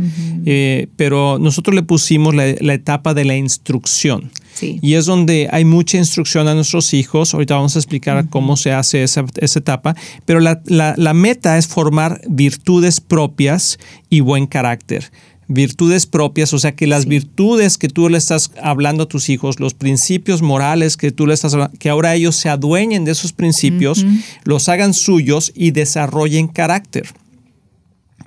eh, 0.45 0.87
pero 0.95 1.37
nosotros 1.39 1.75
le 1.75 1.83
pusimos 1.83 2.33
la, 2.35 2.73
etapa 2.73 3.13
de 3.13 3.25
la 3.25 3.35
instrucción. 3.35 4.31
Y 4.61 4.93
es 4.95 5.05
donde 5.05 5.47
hay 5.51 5.65
mucha 5.65 5.97
instrucción 5.97 6.47
a 6.47 6.55
nuestros 6.55 6.93
hijos. 6.93 7.33
Ahorita 7.33 7.55
vamos 7.55 7.75
a 7.75 7.79
explicar 7.79 8.27
cómo 8.29 8.57
se 8.57 8.71
hace 8.71 9.03
esa, 9.03 9.25
etapa. 9.41 9.95
Pero 10.25 10.39
la, 10.39 10.61
la, 10.65 11.13
meta 11.13 11.57
es 11.57 11.67
formar 11.67 12.21
virtudes 12.27 13.01
propias 13.01 13.79
y 14.09 14.21
buen 14.21 14.47
carácter 14.47 15.11
virtudes 15.51 16.05
propias, 16.05 16.53
o 16.53 16.59
sea 16.59 16.75
que 16.75 16.85
las 16.85 17.07
virtudes 17.07 17.79
que 17.79 17.89
tú 17.89 18.07
le 18.07 18.19
estás 18.19 18.51
hablando 18.61 19.03
a 19.03 19.07
tus 19.07 19.29
hijos, 19.29 19.59
los 19.59 19.73
principios 19.73 20.43
morales 20.43 20.95
que 20.95 21.11
tú 21.11 21.25
le 21.25 21.33
estás 21.33 21.53
hablando, 21.55 21.75
que 21.79 21.89
ahora 21.89 22.13
ellos 22.13 22.35
se 22.35 22.49
adueñen 22.49 23.03
de 23.03 23.11
esos 23.11 23.33
principios, 23.33 24.05
los 24.43 24.69
hagan 24.69 24.93
suyos 24.93 25.51
y 25.55 25.71
desarrollen 25.71 26.47
carácter. 26.47 27.07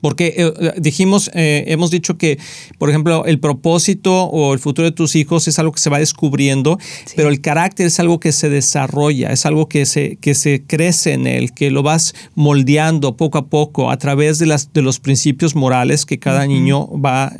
Porque 0.02 0.34
eh, 0.36 0.52
eh, 0.60 0.72
dijimos, 0.78 1.30
eh, 1.32 1.64
hemos 1.68 1.90
dicho 1.90 2.18
que, 2.18 2.38
por 2.76 2.90
ejemplo, 2.90 3.24
el 3.24 3.38
propósito 3.38 4.24
o 4.24 4.52
el 4.52 4.58
futuro 4.58 4.84
de 4.84 4.92
tus 4.92 5.14
hijos 5.14 5.46
es 5.48 5.58
algo 5.60 5.72
que 5.72 5.80
se 5.80 5.88
va 5.88 6.00
descubriendo, 6.00 6.78
pero 7.16 7.28
el 7.28 7.40
carácter 7.40 7.86
es 7.86 8.00
algo 8.00 8.18
que 8.18 8.32
se 8.32 8.50
desarrolla, 8.50 9.30
es 9.30 9.46
algo 9.46 9.68
que 9.68 9.86
se, 9.86 10.16
que 10.16 10.34
se 10.34 10.64
crece 10.66 11.12
en 11.12 11.28
él, 11.28 11.52
que 11.52 11.70
lo 11.70 11.84
vas 11.84 12.14
moldeando 12.34 13.16
poco 13.16 13.38
a 13.38 13.46
poco 13.46 13.90
a 13.90 13.96
través 13.96 14.40
de, 14.40 14.46
las, 14.46 14.72
de 14.72 14.82
los 14.82 14.98
principios 14.98 15.54
morales 15.54 16.04
que 16.04 16.18
cada 16.18 16.46
niño 16.46 16.88
va 16.98 17.32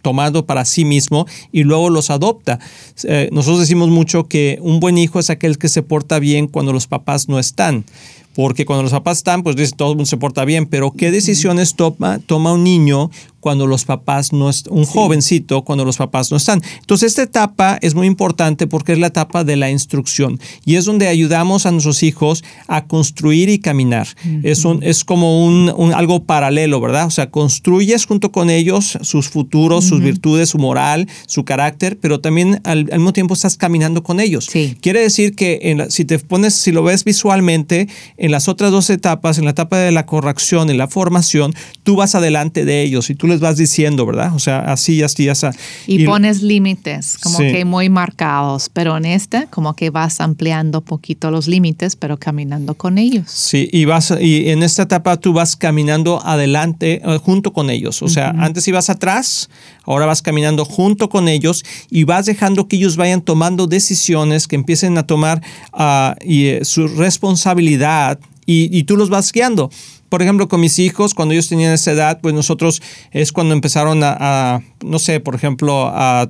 tomando 0.00 0.46
para 0.46 0.64
sí 0.66 0.84
mismo 0.84 1.26
y 1.50 1.64
luego 1.64 1.90
los 1.90 2.10
adopta. 2.10 2.60
nosotros 3.32 3.58
decimos 3.58 3.88
mucho 3.88 4.28
que 4.28 4.58
un 4.60 4.78
buen 4.78 4.96
hijo 4.96 5.18
es 5.18 5.28
aquel 5.28 5.58
que 5.58 5.68
se 5.68 5.82
porta 5.82 6.20
bien 6.20 6.46
cuando 6.46 6.72
los 6.72 6.86
papás 6.86 7.28
no 7.28 7.40
están. 7.40 7.84
Porque 8.34 8.66
cuando 8.66 8.82
los 8.82 8.92
papás 8.92 9.18
están, 9.18 9.42
pues 9.42 9.74
todo 9.76 9.90
el 9.90 9.96
mundo 9.96 10.06
se 10.06 10.16
porta 10.16 10.44
bien, 10.44 10.66
pero 10.66 10.90
¿qué 10.90 11.10
decisiones 11.10 11.74
toma, 11.74 12.18
toma 12.18 12.52
un 12.52 12.64
niño 12.64 13.10
cuando 13.44 13.66
los 13.66 13.84
papás 13.84 14.32
no 14.32 14.48
están, 14.48 14.72
un 14.72 14.86
jovencito 14.86 15.64
cuando 15.64 15.84
los 15.84 15.98
papás 15.98 16.30
no 16.30 16.38
están. 16.38 16.62
Entonces 16.80 17.12
esta 17.12 17.24
etapa 17.24 17.78
es 17.82 17.94
muy 17.94 18.06
importante 18.06 18.66
porque 18.66 18.94
es 18.94 18.98
la 18.98 19.08
etapa 19.08 19.44
de 19.44 19.56
la 19.56 19.70
instrucción 19.70 20.40
y 20.64 20.76
es 20.76 20.86
donde 20.86 21.08
ayudamos 21.08 21.66
a 21.66 21.70
nuestros 21.70 22.02
hijos 22.02 22.42
a 22.68 22.86
construir 22.86 23.50
y 23.50 23.58
caminar. 23.58 24.08
es, 24.42 24.64
un, 24.64 24.82
es 24.82 25.04
como 25.04 25.44
un, 25.44 25.92
algo 25.92 26.24
paralelo, 26.24 26.80
¿verdad? 26.80 27.06
O 27.06 27.10
sea, 27.10 27.30
construyes 27.30 28.06
junto 28.06 28.32
con 28.32 28.48
ellos 28.48 28.96
sus 29.02 29.28
futuros, 29.28 29.84
sus 29.84 30.00
virtudes, 30.00 30.48
su 30.48 30.56
moral, 30.56 31.06
su 31.26 31.44
carácter, 31.44 31.98
pero 32.00 32.20
también 32.20 32.62
al, 32.64 32.86
mismo 32.86 33.12
tiempo 33.12 33.34
estás 33.34 33.58
caminando 33.58 34.02
con 34.02 34.20
ellos. 34.20 34.48
Quiere 34.80 35.00
decir 35.00 35.36
que 35.36 35.86
si 35.90 36.06
te 36.06 36.18
pones, 36.18 36.54
si 36.54 36.72
lo 36.72 36.82
ves 36.82 37.04
visualmente, 37.04 37.88
en 38.16 38.30
las 38.30 38.48
otras 38.48 38.70
dos 38.70 38.88
etapas, 38.88 39.36
en 39.36 39.44
la 39.44 39.50
etapa 39.50 39.76
de 39.76 39.92
la 39.92 40.06
corrección 40.06 40.70
y 40.70 40.74
la 40.74 40.88
formación, 40.88 41.54
tú 41.82 41.96
vas 41.96 42.14
adelante 42.14 42.64
de 42.64 42.80
ellos 42.80 43.10
y 43.10 43.14
tú 43.14 43.33
les 43.34 43.40
vas 43.40 43.56
diciendo, 43.56 44.06
¿verdad? 44.06 44.34
O 44.34 44.38
sea, 44.38 44.60
así, 44.60 45.02
así, 45.02 45.28
así. 45.28 45.46
Y, 45.86 46.06
pones 46.06 46.42
límites, 46.42 47.18
como 47.18 47.38
que 47.38 47.64
muy 47.64 47.88
marcados, 47.88 48.70
pero 48.72 48.96
en 48.96 49.04
este, 49.04 49.46
como 49.50 49.74
que 49.74 49.90
vas 49.90 50.20
ampliando 50.20 50.80
poquito 50.80 51.30
los 51.30 51.48
límites, 51.48 51.96
pero 51.96 52.18
caminando 52.18 52.74
con 52.74 52.98
ellos. 52.98 53.30
Sí, 53.30 53.68
y 53.72 53.84
vas, 53.84 54.14
y 54.20 54.48
en 54.50 54.62
esta 54.62 54.82
etapa 54.82 55.16
tú 55.18 55.32
vas 55.32 55.56
caminando 55.56 56.24
adelante 56.24 57.02
eh, 57.04 57.18
junto 57.22 57.52
con 57.52 57.70
ellos. 57.70 58.02
O 58.02 58.08
sea, 58.08 58.30
antes 58.30 58.66
ibas 58.68 58.88
atrás, 58.88 59.50
ahora 59.84 60.06
vas 60.06 60.22
caminando 60.22 60.64
junto 60.64 61.08
con 61.08 61.28
ellos 61.28 61.64
y 61.90 62.04
vas 62.04 62.26
dejando 62.26 62.68
que 62.68 62.76
ellos 62.76 62.96
vayan 62.96 63.20
tomando 63.20 63.66
decisiones, 63.66 64.48
que 64.48 64.56
empiecen 64.56 64.96
a 64.98 65.06
tomar 65.06 65.42
uh, 65.72 66.14
y, 66.24 66.46
eh, 66.46 66.64
su 66.64 66.86
responsabilidad 66.88 68.18
y, 68.46 68.76
y, 68.76 68.84
tú 68.84 68.96
los 68.96 69.08
vas 69.08 69.32
guiando 69.32 69.70
por 70.08 70.22
ejemplo, 70.22 70.48
con 70.48 70.60
mis 70.60 70.78
hijos, 70.78 71.14
cuando 71.14 71.32
ellos 71.32 71.48
tenían 71.48 71.72
esa 71.72 71.92
edad, 71.92 72.20
pues 72.20 72.34
nosotros 72.34 72.82
es 73.10 73.32
cuando 73.32 73.54
empezaron 73.54 74.00
a, 74.02 74.62
no 74.84 74.98
sé, 74.98 75.20
por 75.20 75.34
ejemplo, 75.34 75.90
a, 75.92 76.28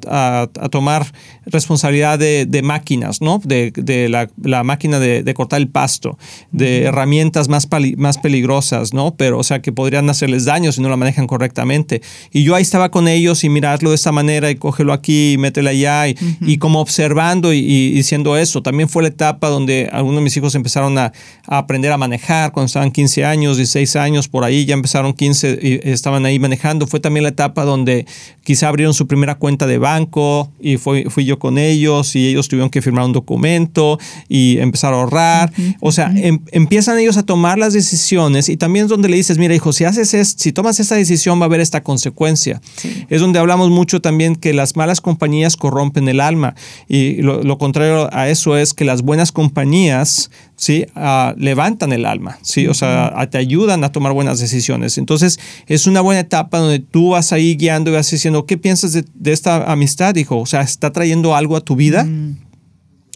tomar 0.70 1.06
responsabilidad 1.46 2.18
de, 2.18 2.60
máquinas, 2.62 3.20
¿no? 3.20 3.40
De, 3.44 4.08
la, 4.42 4.64
máquina 4.64 4.98
de, 4.98 5.34
cortar 5.34 5.60
el 5.60 5.68
pasto, 5.68 6.18
de 6.52 6.84
herramientas 6.84 7.48
más, 7.48 7.68
más 7.96 8.18
peligrosas, 8.18 8.94
¿no? 8.94 9.14
Pero, 9.16 9.38
o 9.38 9.42
sea, 9.42 9.60
que 9.60 9.72
podrían 9.72 10.08
hacerles 10.08 10.44
daño 10.44 10.72
si 10.72 10.80
no 10.80 10.88
la 10.88 10.96
manejan 10.96 11.26
correctamente. 11.26 12.02
Y 12.32 12.44
yo 12.44 12.54
ahí 12.54 12.62
estaba 12.62 12.90
con 12.90 13.08
ellos 13.08 13.44
y 13.44 13.48
mirarlo 13.48 13.90
de 13.90 13.96
esta 13.96 14.12
manera 14.12 14.50
y 14.50 14.56
cógelo 14.56 14.92
aquí 14.92 15.32
y 15.32 15.38
mételo 15.38 15.70
allá 15.70 16.08
y, 16.08 16.58
como 16.58 16.80
observando 16.80 17.52
y, 17.52 17.90
diciendo 17.92 18.36
eso. 18.36 18.62
También 18.62 18.88
fue 18.88 19.02
la 19.02 19.08
etapa 19.08 19.48
donde 19.48 19.88
algunos 19.92 20.20
de 20.20 20.24
mis 20.24 20.36
hijos 20.36 20.54
empezaron 20.54 20.96
a, 20.98 21.12
aprender 21.46 21.92
a 21.92 21.98
manejar 21.98 22.52
cuando 22.52 22.66
estaban 22.66 22.90
15 22.90 23.24
años, 23.24 23.56
años, 23.96 24.28
por 24.28 24.44
ahí 24.44 24.64
ya 24.64 24.74
empezaron 24.74 25.12
15 25.12 25.58
y 25.60 25.80
estaban 25.88 26.24
ahí 26.26 26.38
manejando. 26.38 26.86
Fue 26.86 27.00
también 27.00 27.22
la 27.22 27.30
etapa 27.30 27.64
donde 27.64 28.06
quizá 28.42 28.68
abrieron 28.68 28.94
su 28.94 29.06
primera 29.06 29.36
cuenta 29.36 29.66
de 29.66 29.78
banco 29.78 30.50
y 30.60 30.76
fui, 30.76 31.04
fui 31.04 31.24
yo 31.24 31.38
con 31.38 31.58
ellos 31.58 32.14
y 32.16 32.28
ellos 32.28 32.48
tuvieron 32.48 32.70
que 32.70 32.82
firmar 32.82 33.04
un 33.04 33.12
documento 33.12 33.98
y 34.28 34.58
empezar 34.58 34.92
a 34.92 34.96
ahorrar. 34.96 35.52
o 35.80 35.92
sea, 35.92 36.12
em, 36.16 36.40
empiezan 36.52 36.98
ellos 36.98 37.16
a 37.16 37.22
tomar 37.22 37.58
las 37.58 37.72
decisiones 37.72 38.48
y 38.48 38.56
también 38.56 38.86
es 38.86 38.90
donde 38.90 39.08
le 39.08 39.16
dices, 39.16 39.38
mira 39.38 39.54
hijo, 39.54 39.72
si 39.72 39.84
haces 39.84 40.14
es, 40.14 40.34
si 40.38 40.52
tomas 40.52 40.80
esta 40.80 40.94
decisión 40.94 41.38
va 41.38 41.44
a 41.44 41.46
haber 41.46 41.60
esta 41.60 41.82
consecuencia. 41.82 42.60
Es 43.08 43.20
donde 43.20 43.38
hablamos 43.38 43.70
mucho 43.70 44.00
también 44.00 44.36
que 44.36 44.52
las 44.52 44.76
malas 44.76 45.00
compañías 45.00 45.56
corrompen 45.56 46.08
el 46.08 46.20
alma 46.20 46.54
y 46.88 47.22
lo, 47.22 47.42
lo 47.42 47.58
contrario 47.58 48.08
a 48.12 48.28
eso 48.28 48.56
es 48.56 48.74
que 48.74 48.84
las 48.84 49.02
buenas 49.02 49.32
compañías 49.32 50.30
¿sí? 50.56 50.86
Ah, 50.94 51.34
levantan 51.36 51.92
el 51.92 52.06
alma, 52.06 52.38
¿sí? 52.42 52.66
O 52.66 52.74
sea, 52.74 53.14
te 53.30 53.38
ayudan 53.38 53.84
a 53.84 53.92
tomar 53.92 54.12
buenas 54.12 54.38
decisiones. 54.38 54.98
Entonces, 54.98 55.38
es 55.66 55.86
una 55.86 56.00
buena 56.00 56.20
etapa 56.20 56.58
donde 56.58 56.78
tú 56.78 57.10
vas 57.10 57.32
ahí 57.32 57.56
guiando 57.56 57.90
y 57.90 57.94
vas 57.94 58.10
diciendo, 58.10 58.46
¿qué 58.46 58.56
piensas 58.56 58.92
de, 58.92 59.32
esta 59.32 59.70
amistad, 59.70 60.14
hijo? 60.16 60.38
O 60.38 60.46
sea, 60.46 60.62
¿está 60.62 60.92
trayendo 60.92 61.34
algo 61.34 61.56
a 61.56 61.60
tu 61.60 61.76
vida? 61.76 62.06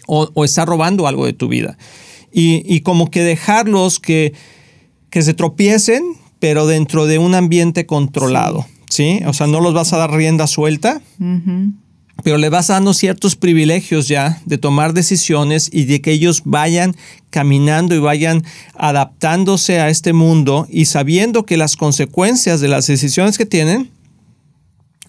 o, 0.06 0.44
está 0.44 0.64
robando 0.64 1.06
algo 1.06 1.26
de 1.26 1.34
tu 1.34 1.48
vida? 1.48 1.76
Y, 2.32 2.80
como 2.80 3.10
que 3.10 3.22
dejarlos 3.22 4.00
que, 4.00 4.32
que 5.10 5.22
se 5.22 5.34
tropiecen, 5.34 6.02
pero 6.38 6.66
dentro 6.66 7.06
de 7.06 7.18
un 7.18 7.34
ambiente 7.34 7.86
controlado, 7.86 8.66
¿sí? 8.88 9.20
O 9.26 9.32
sea, 9.32 9.46
no 9.46 9.60
los 9.60 9.74
vas 9.74 9.92
a 9.92 9.98
dar 9.98 10.12
rienda 10.12 10.46
suelta 10.46 11.00
pero 12.22 12.36
le 12.36 12.48
vas 12.48 12.68
dando 12.68 12.94
ciertos 12.94 13.36
privilegios 13.36 14.08
ya 14.08 14.40
de 14.44 14.58
tomar 14.58 14.92
decisiones 14.92 15.70
y 15.72 15.84
de 15.84 16.00
que 16.00 16.12
ellos 16.12 16.42
vayan 16.44 16.96
caminando 17.30 17.94
y 17.94 17.98
vayan 17.98 18.44
adaptándose 18.74 19.80
a 19.80 19.88
este 19.88 20.12
mundo 20.12 20.66
y 20.70 20.86
sabiendo 20.86 21.44
que 21.44 21.56
las 21.56 21.76
consecuencias 21.76 22.60
de 22.60 22.68
las 22.68 22.86
decisiones 22.86 23.38
que 23.38 23.46
tienen 23.46 23.90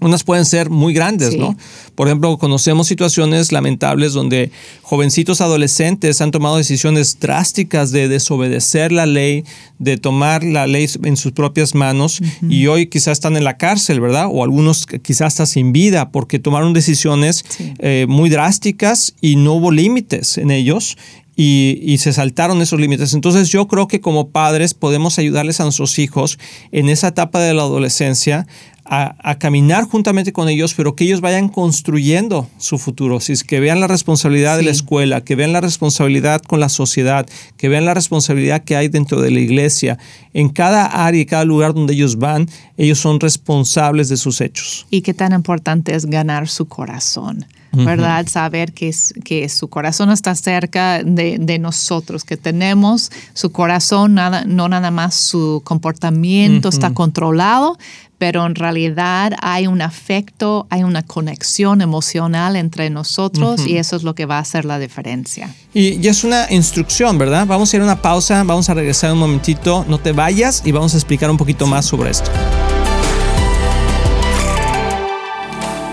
unas 0.01 0.24
pueden 0.24 0.46
ser 0.46 0.70
muy 0.70 0.94
grandes, 0.94 1.36
¿no? 1.36 1.56
Por 1.96 2.08
ejemplo, 2.08 2.38
conocemos 2.38 2.88
situaciones 2.88 3.51
lamentables 3.51 4.13
donde 4.13 4.51
jovencitos 4.82 5.41
adolescentes 5.41 6.22
han 6.22 6.32
tomado 6.32 6.58
decisiones 6.58 7.20
drásticas 7.20 7.91
de 7.91 8.08
desobedecer 8.08 8.91
la 8.91 9.06
ley, 9.06 9.44
de 9.77 9.98
tomar 9.98 10.44
la 10.44 10.68
ley 10.68 10.89
en 11.03 11.18
sus 11.18 11.34
propias 11.34 11.75
manos 11.75 12.22
y 12.48 12.68
hoy 12.68 12.88
quizás 12.88 13.13
están 13.13 13.36
en 13.36 13.44
la 13.44 13.58
cárcel, 13.58 14.00
¿verdad? 14.00 14.27
O 14.32 14.44
algunos 14.44 14.86
quizás 14.86 15.27
hasta 15.27 15.46
sin 15.46 15.74
vida 15.74 16.12
porque 16.12 16.39
tomaron 16.39 16.74
decisiones 16.74 17.44
eh, 17.79 18.06
muy 18.08 18.29
drásticas 18.29 19.13
y 19.22 19.36
no 19.36 19.53
hubo 19.53 19.72
límites 19.72 20.38
en 20.38 20.51
ellos 20.51 20.98
y, 21.36 21.79
y, 21.84 22.00
se 22.00 22.12
saltaron 22.12 22.62
esos 22.62 22.82
límites. 22.82 23.13
Entonces 23.13 23.48
yo 23.48 23.65
creo 23.70 23.88
que 23.88 24.01
como 24.01 24.29
padres 24.29 24.74
podemos 24.74 25.18
ayudarles 25.20 25.62
a 25.62 25.63
nuestros 25.63 25.98
hijos 25.98 26.38
en 26.74 26.89
esa 26.89 27.10
etapa 27.10 27.39
de 27.39 27.53
la 27.53 27.62
adolescencia 27.62 28.46
a, 28.91 29.36
caminar 29.38 29.84
juntamente 29.84 30.34
con 30.34 30.50
ellos, 30.50 30.74
pero 30.74 30.96
que 30.96 31.03
ellos 31.03 31.22
vayan 31.22 31.48
construyendo 31.48 32.50
su 32.58 32.79
futuro. 32.79 33.19
Si 33.19 33.34
es 33.34 33.43
que 33.43 33.60
vean 33.60 33.79
la 33.79 33.88
responsabilidad 33.88 34.58
de 34.58 34.63
la 34.63 34.72
escuela, 34.72 35.22
que 35.22 35.36
vean 35.36 35.53
la 35.53 35.62
responsabilidad 35.62 36.41
con 36.41 36.60
la 36.60 36.69
sociedad, 36.69 37.27
que 37.55 37.69
vean 37.69 37.86
la 37.86 37.93
responsabilidad 37.93 38.63
que 38.63 38.75
hay 38.75 38.88
dentro 38.88 39.22
de 39.22 39.29
la 39.29 39.39
iglesia. 39.39 40.00
En 40.34 40.50
cada 40.50 40.86
área 40.86 41.22
y 41.22 41.25
cada 41.27 41.46
lugar 41.46 41.75
donde 41.75 41.93
ellos 41.93 42.17
van, 42.17 42.50
ellos 42.77 42.98
son 42.98 43.19
responsables 43.19 44.10
de 44.10 44.17
sus 44.17 44.41
hechos. 44.41 44.88
Y 44.89 45.01
qué 45.01 45.13
tan 45.13 45.34
importante 45.34 45.93
es 45.93 46.08
ganar 46.08 46.48
su 46.48 46.65
corazón. 46.65 47.46
¿Verdad? 47.72 48.28
Saber 48.28 48.74
que, 48.74 48.94
que 49.24 49.48
su 49.50 49.68
corazón 49.68 50.12
está 50.12 50.36
cerca 50.36 51.04
de, 51.04 51.60
nosotros, 51.60 52.24
que 52.24 52.38
tenemos 52.38 53.12
su 53.34 53.52
corazón, 53.52 54.16
nada, 54.16 54.44
no 54.46 54.70
nada 54.70 54.92
más 54.92 55.16
su 55.16 55.62
comportamiento 55.64 56.70
está 56.70 56.94
controlado, 56.94 57.78
pero 58.20 58.46
en 58.46 58.54
realidad 58.54 59.34
hay 59.42 59.66
un 59.66 59.82
afecto, 59.82 60.68
hay 60.70 60.84
una 60.84 61.02
conexión 61.04 61.82
emocional 61.82 62.56
entre 62.56 62.90
nosotros 62.90 63.66
y 63.66 63.78
eso 63.78 63.96
es 63.96 64.04
lo 64.04 64.14
que 64.14 64.26
va 64.26 64.38
a 64.38 64.42
hacer 64.42 64.66
la 64.66 64.78
diferencia. 64.78 65.56
Y, 65.74 66.06
es 66.06 66.24
una 66.24 66.48
instrucción, 66.52 67.18
¿verdad? 67.18 67.48
Vamos 67.48 67.74
a 67.74 67.78
ir 67.78 67.82
a 67.82 67.86
una 67.86 68.02
pausa, 68.02 68.44
vamos 68.44 68.70
a 68.70 68.74
regresar 68.74 69.14
un 69.14 69.20
momentito, 69.20 69.86
no 69.88 70.00
te 70.00 70.12
vayas 70.12 70.64
y 70.66 70.72
vamos 70.72 70.94
a 70.94 70.98
explicar 70.98 71.32
un 71.32 71.38
poquito 71.38 71.66
más 71.66 71.86
sobre 71.86 72.12
esto. 72.12 72.30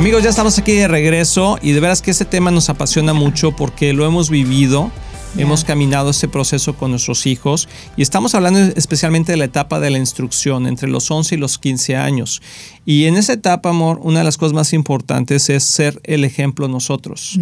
Amigos, 0.00 0.22
ya 0.22 0.30
estamos 0.30 0.56
aquí 0.56 0.72
de 0.72 0.88
regreso 0.88 1.58
y 1.60 1.72
de 1.72 1.80
veras 1.80 2.00
que 2.00 2.10
este 2.10 2.24
tema 2.24 2.50
nos 2.50 2.70
apasiona 2.70 3.12
mucho 3.12 3.52
porque 3.52 3.92
lo 3.92 4.06
hemos 4.06 4.30
vivido 4.30 4.90
Hemos 5.36 5.64
caminado 5.64 6.10
este 6.10 6.26
proceso 6.26 6.74
con 6.74 6.90
nuestros 6.90 7.24
hijos 7.26 7.68
y 7.96 8.02
estamos 8.02 8.34
hablando 8.34 8.58
especialmente 8.76 9.32
de 9.32 9.38
la 9.38 9.44
etapa 9.44 9.78
de 9.78 9.90
la 9.90 9.98
instrucción 9.98 10.66
entre 10.66 10.88
los 10.88 11.10
11 11.10 11.36
y 11.36 11.38
los 11.38 11.58
15 11.58 11.96
años. 11.96 12.42
Y 12.84 13.04
en 13.04 13.16
esa 13.16 13.34
etapa, 13.34 13.70
amor, 13.70 14.00
una 14.02 14.18
de 14.18 14.24
las 14.24 14.36
cosas 14.36 14.54
más 14.54 14.72
importantes 14.72 15.48
es 15.48 15.62
ser 15.62 16.00
el 16.02 16.24
ejemplo 16.24 16.66
nosotros. 16.66 17.38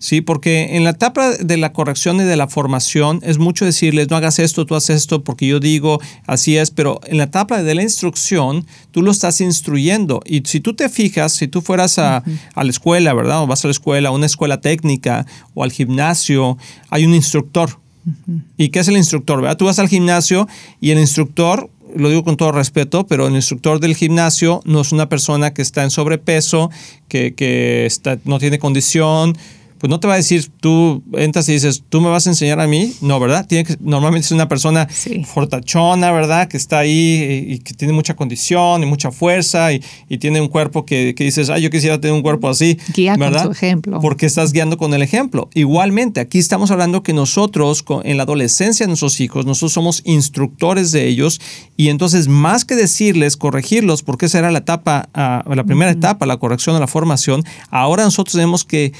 Sí, 0.00 0.20
porque 0.20 0.76
en 0.76 0.84
la 0.84 0.90
etapa 0.90 1.36
de 1.36 1.56
la 1.56 1.72
corrección 1.72 2.16
y 2.16 2.24
de 2.24 2.36
la 2.36 2.48
formación 2.48 3.20
es 3.22 3.38
mucho 3.38 3.64
decirles, 3.64 4.10
no 4.10 4.16
hagas 4.16 4.38
esto, 4.38 4.66
tú 4.66 4.74
haces 4.74 4.96
esto 4.96 5.22
porque 5.22 5.46
yo 5.46 5.60
digo, 5.60 6.00
así 6.26 6.56
es, 6.56 6.72
pero 6.72 7.00
en 7.06 7.18
la 7.18 7.24
etapa 7.24 7.62
de 7.62 7.74
la 7.74 7.82
instrucción, 7.82 8.66
tú 8.90 9.02
lo 9.02 9.12
estás 9.12 9.40
instruyendo. 9.40 10.22
Y 10.26 10.42
si 10.46 10.60
tú 10.60 10.74
te 10.74 10.88
fijas, 10.88 11.34
si 11.34 11.46
tú 11.46 11.60
fueras 11.60 11.98
a, 11.98 12.24
a 12.54 12.64
la 12.64 12.70
escuela, 12.70 13.14
¿verdad? 13.14 13.42
O 13.42 13.46
vas 13.46 13.64
a 13.64 13.68
la 13.68 13.72
escuela, 13.72 14.08
a 14.08 14.12
una 14.12 14.26
escuela 14.26 14.60
técnica 14.60 15.26
o 15.54 15.62
al 15.62 15.70
gimnasio, 15.70 16.58
hay 16.88 17.04
un 17.04 17.14
instructor. 17.20 17.70
¿Y 18.56 18.70
qué 18.70 18.80
es 18.80 18.88
el 18.88 18.96
instructor? 18.96 19.40
¿verdad? 19.40 19.56
Tú 19.56 19.66
vas 19.66 19.78
al 19.78 19.88
gimnasio 19.88 20.48
y 20.80 20.90
el 20.90 20.98
instructor, 20.98 21.68
lo 21.94 22.08
digo 22.08 22.24
con 22.24 22.36
todo 22.36 22.50
respeto, 22.50 23.06
pero 23.06 23.26
el 23.26 23.34
instructor 23.34 23.78
del 23.78 23.94
gimnasio 23.94 24.62
no 24.64 24.80
es 24.80 24.92
una 24.92 25.08
persona 25.08 25.52
que 25.52 25.62
está 25.62 25.84
en 25.84 25.90
sobrepeso, 25.90 26.70
que, 27.08 27.34
que 27.34 27.86
está, 27.86 28.18
no 28.24 28.38
tiene 28.38 28.58
condición, 28.58 29.36
pues 29.80 29.88
no 29.88 29.98
te 29.98 30.06
va 30.06 30.12
a 30.12 30.16
decir, 30.18 30.50
tú 30.60 31.02
entras 31.14 31.48
y 31.48 31.54
dices, 31.54 31.82
tú 31.88 32.02
me 32.02 32.10
vas 32.10 32.26
a 32.26 32.30
enseñar 32.30 32.60
a 32.60 32.66
mí. 32.66 32.92
No, 33.00 33.18
¿verdad? 33.18 33.46
Tiene 33.46 33.64
que, 33.64 33.78
normalmente 33.80 34.26
es 34.26 34.32
una 34.32 34.46
persona 34.46 34.86
fortachona, 35.24 36.12
¿verdad? 36.12 36.48
Que 36.48 36.58
está 36.58 36.80
ahí 36.80 37.46
y, 37.48 37.58
que 37.60 37.72
tiene 37.72 37.94
mucha 37.94 38.14
condición 38.14 38.82
y 38.82 38.86
mucha 38.86 39.10
fuerza 39.10 39.72
y, 39.72 39.80
tiene 40.18 40.42
un 40.42 40.48
cuerpo 40.48 40.84
que, 40.84 41.14
dices, 41.16 41.48
ay, 41.48 41.62
yo 41.62 41.70
quisiera 41.70 41.98
tener 41.98 42.14
un 42.14 42.20
cuerpo 42.20 42.50
así. 42.50 42.76
Guía 42.94 43.16
¿verdad? 43.16 43.44
con 43.44 43.54
su 43.54 43.58
ejemplo. 43.58 44.00
Porque 44.00 44.26
estás 44.26 44.52
guiando 44.52 44.76
con 44.76 44.92
el 44.92 45.00
ejemplo. 45.00 45.48
Igualmente, 45.54 46.20
aquí 46.20 46.38
estamos 46.38 46.70
hablando 46.70 47.02
que 47.02 47.14
nosotros, 47.14 47.82
en 48.04 48.18
la 48.18 48.24
adolescencia 48.24 48.84
de 48.84 48.88
nuestros 48.88 49.18
hijos, 49.18 49.46
nosotros 49.46 49.72
somos 49.72 50.02
instructores 50.04 50.92
de 50.92 51.06
ellos 51.06 51.40
y 51.78 51.88
entonces 51.88 52.28
más 52.28 52.66
que 52.66 52.76
decirles, 52.76 53.38
corregirlos, 53.38 54.02
porque 54.02 54.26
esa 54.26 54.40
era 54.40 54.50
la 54.50 54.58
etapa, 54.58 55.08
ah, 55.14 55.42
la 55.46 55.64
primera 55.64 55.90
etapa, 55.90 56.26
la 56.26 56.36
corrección 56.36 56.76
de 56.76 56.80
la 56.80 56.86
formación, 56.86 57.44
ahora 57.70 58.04
nosotros 58.04 58.34
tenemos 58.34 58.66
que 58.66 58.92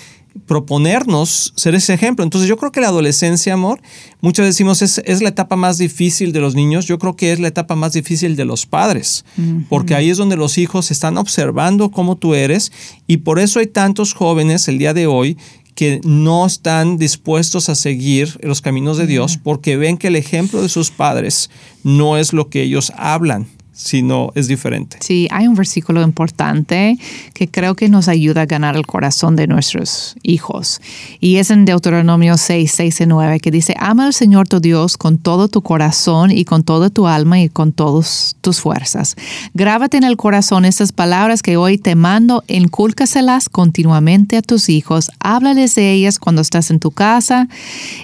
proponernos 0.46 1.52
ser 1.56 1.74
ese 1.74 1.94
ejemplo. 1.94 2.24
Entonces 2.24 2.48
yo 2.48 2.56
creo 2.56 2.72
que 2.72 2.80
la 2.80 2.88
adolescencia, 2.88 3.54
amor, 3.54 3.80
muchas 4.20 4.44
veces 4.44 4.56
decimos 4.56 4.82
es, 4.82 4.98
es, 5.04 5.22
la 5.22 5.30
etapa 5.30 5.56
más 5.56 5.78
difícil 5.78 6.32
de 6.32 6.40
los 6.40 6.54
niños, 6.54 6.86
yo 6.86 6.98
creo 6.98 7.16
que 7.16 7.32
es 7.32 7.40
la 7.40 7.48
etapa 7.48 7.74
más 7.74 7.92
difícil 7.92 8.36
de 8.36 8.44
los 8.44 8.66
padres, 8.66 9.24
porque 9.68 9.94
ahí 9.94 10.10
es 10.10 10.16
donde 10.16 10.36
los 10.36 10.58
hijos 10.58 10.90
están 10.90 11.18
observando 11.18 11.90
cómo 11.90 12.16
tú 12.16 12.34
eres 12.34 12.72
y 13.06 13.18
por 13.18 13.38
eso 13.38 13.58
hay 13.58 13.66
tantos 13.66 14.14
jóvenes 14.14 14.68
el 14.68 14.78
día 14.78 14.94
de 14.94 15.06
hoy 15.06 15.36
que 15.74 16.00
no 16.04 16.46
están 16.46 16.98
dispuestos 16.98 17.68
a 17.68 17.74
seguir 17.74 18.38
los 18.42 18.60
caminos 18.60 18.98
de 18.98 19.06
Dios 19.06 19.38
porque 19.42 19.76
ven 19.76 19.98
que 19.98 20.08
el 20.08 20.16
ejemplo 20.16 20.62
de 20.62 20.68
sus 20.68 20.90
padres 20.90 21.50
no 21.84 22.16
es 22.16 22.32
lo 22.32 22.50
que 22.50 22.62
ellos 22.62 22.92
hablan 22.96 23.46
sino 23.82 24.30
es 24.34 24.46
diferente. 24.46 24.98
Sí, 25.00 25.26
hay 25.30 25.46
un 25.46 25.54
versículo 25.54 26.02
importante 26.02 26.98
que 27.32 27.48
creo 27.48 27.74
que 27.74 27.88
nos 27.88 28.08
ayuda 28.08 28.42
a 28.42 28.46
ganar 28.46 28.76
el 28.76 28.86
corazón 28.86 29.36
de 29.36 29.46
nuestros 29.46 30.16
hijos. 30.22 30.82
Y 31.18 31.36
es 31.36 31.50
en 31.50 31.64
Deuteronomio 31.64 32.36
6, 32.36 32.70
6 32.70 33.00
y 33.00 33.06
9, 33.06 33.40
que 33.40 33.50
dice, 33.50 33.74
ama 33.78 34.04
al 34.04 34.12
Señor 34.12 34.48
tu 34.48 34.60
Dios 34.60 34.98
con 34.98 35.16
todo 35.16 35.48
tu 35.48 35.62
corazón 35.62 36.30
y 36.30 36.44
con 36.44 36.62
toda 36.62 36.90
tu 36.90 37.06
alma 37.06 37.40
y 37.40 37.48
con 37.48 37.72
todas 37.72 38.36
tus 38.42 38.60
fuerzas. 38.60 39.16
Grábate 39.54 39.96
en 39.96 40.04
el 40.04 40.18
corazón 40.18 40.66
estas 40.66 40.92
palabras 40.92 41.42
que 41.42 41.56
hoy 41.56 41.78
te 41.78 41.94
mando, 41.94 42.44
incúlcaselas 42.48 43.48
continuamente 43.48 44.36
a 44.36 44.42
tus 44.42 44.68
hijos, 44.68 45.10
háblales 45.20 45.74
de 45.74 45.92
ellas 45.92 46.18
cuando 46.18 46.42
estás 46.42 46.70
en 46.70 46.80
tu 46.80 46.90
casa 46.90 47.48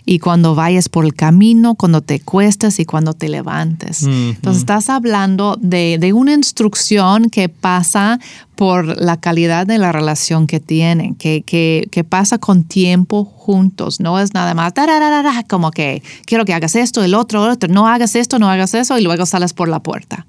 y 0.07 0.21
cuando 0.21 0.55
vayas 0.55 0.89
por 0.89 1.05
el 1.05 1.13
camino, 1.15 1.75
cuando 1.75 2.01
te 2.01 2.21
cuestas 2.21 2.81
y 2.81 2.87
cuando 2.87 3.13
te 3.13 3.29
levantes. 3.29 4.05
Entonces 4.05 4.63
estás 4.63 4.89
hablando 4.89 5.59
de, 5.67 6.13
una 6.15 6.33
instrucción 6.33 7.31
que 7.31 7.49
pasa 7.49 8.19
por 8.55 9.01
la 9.01 9.19
calidad 9.19 9.67
de 9.67 9.79
la 9.79 9.93
relación 9.93 10.47
que 10.47 10.61
tienen, 10.61 11.15
que, 11.15 11.43
que, 11.43 12.05
pasa 12.05 12.39
con 12.39 12.65
tiempo 12.65 13.25
juntos. 13.25 14.01
No 14.01 14.19
es 14.19 14.33
nada 14.33 14.55
más 14.55 14.73
como 15.49 15.71
que 15.71 16.03
quiero 16.25 16.45
que 16.45 16.55
hagas 16.55 16.75
esto, 16.75 17.05
el 17.05 17.15
otro, 17.15 17.45
el 17.45 17.51
otro, 17.51 17.69
no 17.69 17.87
hagas 17.87 18.17
esto, 18.17 18.39
no 18.39 18.49
hagas 18.49 18.75
eso 18.75 18.99
y 18.99 19.03
luego 19.03 19.27
sales 19.27 19.53
por 19.53 19.69
la 19.69 19.81
puerta. 19.81 20.27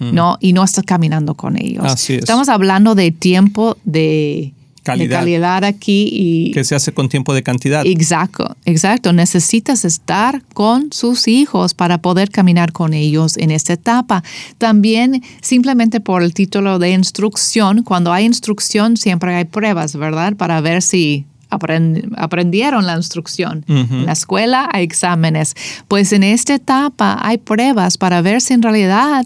¿no? 0.00 0.36
Y 0.40 0.52
no 0.52 0.64
estás 0.64 0.84
caminando 0.84 1.34
con 1.34 1.56
ellos. 1.56 2.10
Estamos 2.10 2.48
hablando 2.48 2.94
de 2.94 3.12
tiempo 3.12 3.76
de 3.84 4.52
calidad. 4.82 5.64
aquí. 5.64 6.08
Y, 6.10 6.50
que 6.52 6.64
se 6.64 6.74
hace 6.74 6.92
con 6.92 7.08
tiempo 7.08 7.34
de 7.34 7.42
cantidad. 7.42 7.84
Exacto, 7.86 8.56
exacto. 8.64 9.12
Necesitas 9.12 9.84
estar 9.84 10.42
con 10.54 10.92
sus 10.92 11.28
hijos 11.28 11.74
para 11.74 11.98
poder 11.98 12.30
caminar 12.30 12.72
con 12.72 12.94
ellos 12.94 13.36
en 13.36 13.50
esta 13.50 13.74
etapa. 13.74 14.22
También 14.58 15.22
simplemente 15.40 16.00
por 16.00 16.22
el 16.22 16.34
título 16.34 16.78
de 16.78 16.90
instrucción, 16.92 17.82
cuando 17.82 18.12
hay 18.12 18.24
instrucción 18.24 18.96
siempre 18.96 19.34
hay 19.34 19.44
pruebas, 19.44 19.96
¿verdad? 19.96 20.36
Para 20.36 20.60
ver 20.60 20.82
si 20.82 21.26
aprendieron 21.50 22.86
la 22.86 22.96
instrucción. 22.96 23.64
En 23.68 24.06
la 24.06 24.12
escuela 24.12 24.68
hay 24.72 24.84
exámenes. 24.84 25.54
Pues 25.88 26.12
en 26.12 26.22
esta 26.22 26.54
etapa 26.54 27.18
hay 27.20 27.38
pruebas 27.38 27.98
para 27.98 28.22
ver 28.22 28.40
si 28.40 28.54
en 28.54 28.62
realidad 28.62 29.24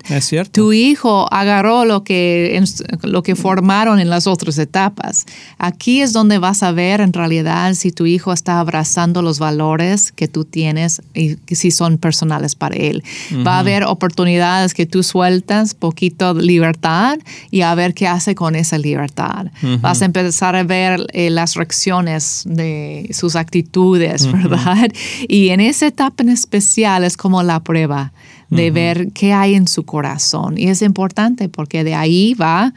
tu 0.51 0.73
hijo 0.73 1.33
agarró 1.33 1.85
lo 1.85 2.05
que, 2.05 2.63
lo 3.03 3.23
que 3.23 3.37
formaron 3.37 4.01
en 4.01 4.11
las 4.11 4.27
otras 4.27 4.59
etapas. 4.59 5.27
Aquí 5.59 6.01
es 6.01 6.13
donde 6.13 6.39
vas 6.39 6.63
a 6.63 6.73
ver 6.73 7.01
en 7.01 7.13
realidad 7.13 7.75
si 7.75 7.93
tu 7.93 8.07
hijo 8.07 8.33
está 8.33 8.61
abrazando 8.61 9.23
los 9.23 9.39
valores 9.39 10.13
que 10.13 10.29
tú 10.29 10.45
tienes 10.45 11.03
y 11.15 11.37
si 11.55 11.71
son 11.71 11.99
personales 11.99 12.55
para 12.55 12.77
él. 12.77 13.03
Va 13.47 13.57
a 13.57 13.59
haber 13.61 13.85
oportunidades 13.85 14.75
que 14.75 14.87
tú 14.87 15.03
sueltas, 15.03 15.75
poquito 15.75 16.35
de 16.35 16.43
libertad 16.43 17.19
y 17.51 17.63
a 17.63 17.75
ver 17.75 17.95
qué 17.95 18.07
hace 18.07 18.35
con 18.35 18.55
esa 18.55 18.79
libertad. 18.79 19.47
Vas 19.81 20.03
a 20.03 20.05
empezar 20.05 20.57
a 20.57 20.63
ver 20.63 21.07
eh, 21.13 21.31
las 21.31 21.55
reacciones 21.55 22.14
de 22.45 23.09
sus 23.13 23.37
actitudes, 23.37 24.31
¿verdad? 24.31 24.91
Y 25.29 25.51
en 25.51 25.61
esa 25.61 25.87
etapa 25.87 26.23
en 26.23 26.31
especial 26.31 27.05
es 27.05 27.17
como 27.17 27.43
la 27.43 27.61
prueba 27.61 28.13
de 28.51 28.71
ver 28.71 29.13
qué 29.13 29.33
hay 29.33 29.55
en 29.55 29.67
su 29.67 29.85
corazón. 29.85 30.59
Y 30.59 30.69
es 30.69 30.83
importante 30.83 31.49
porque 31.49 31.83
de 31.83 31.95
ahí 31.95 32.35
va 32.35 32.73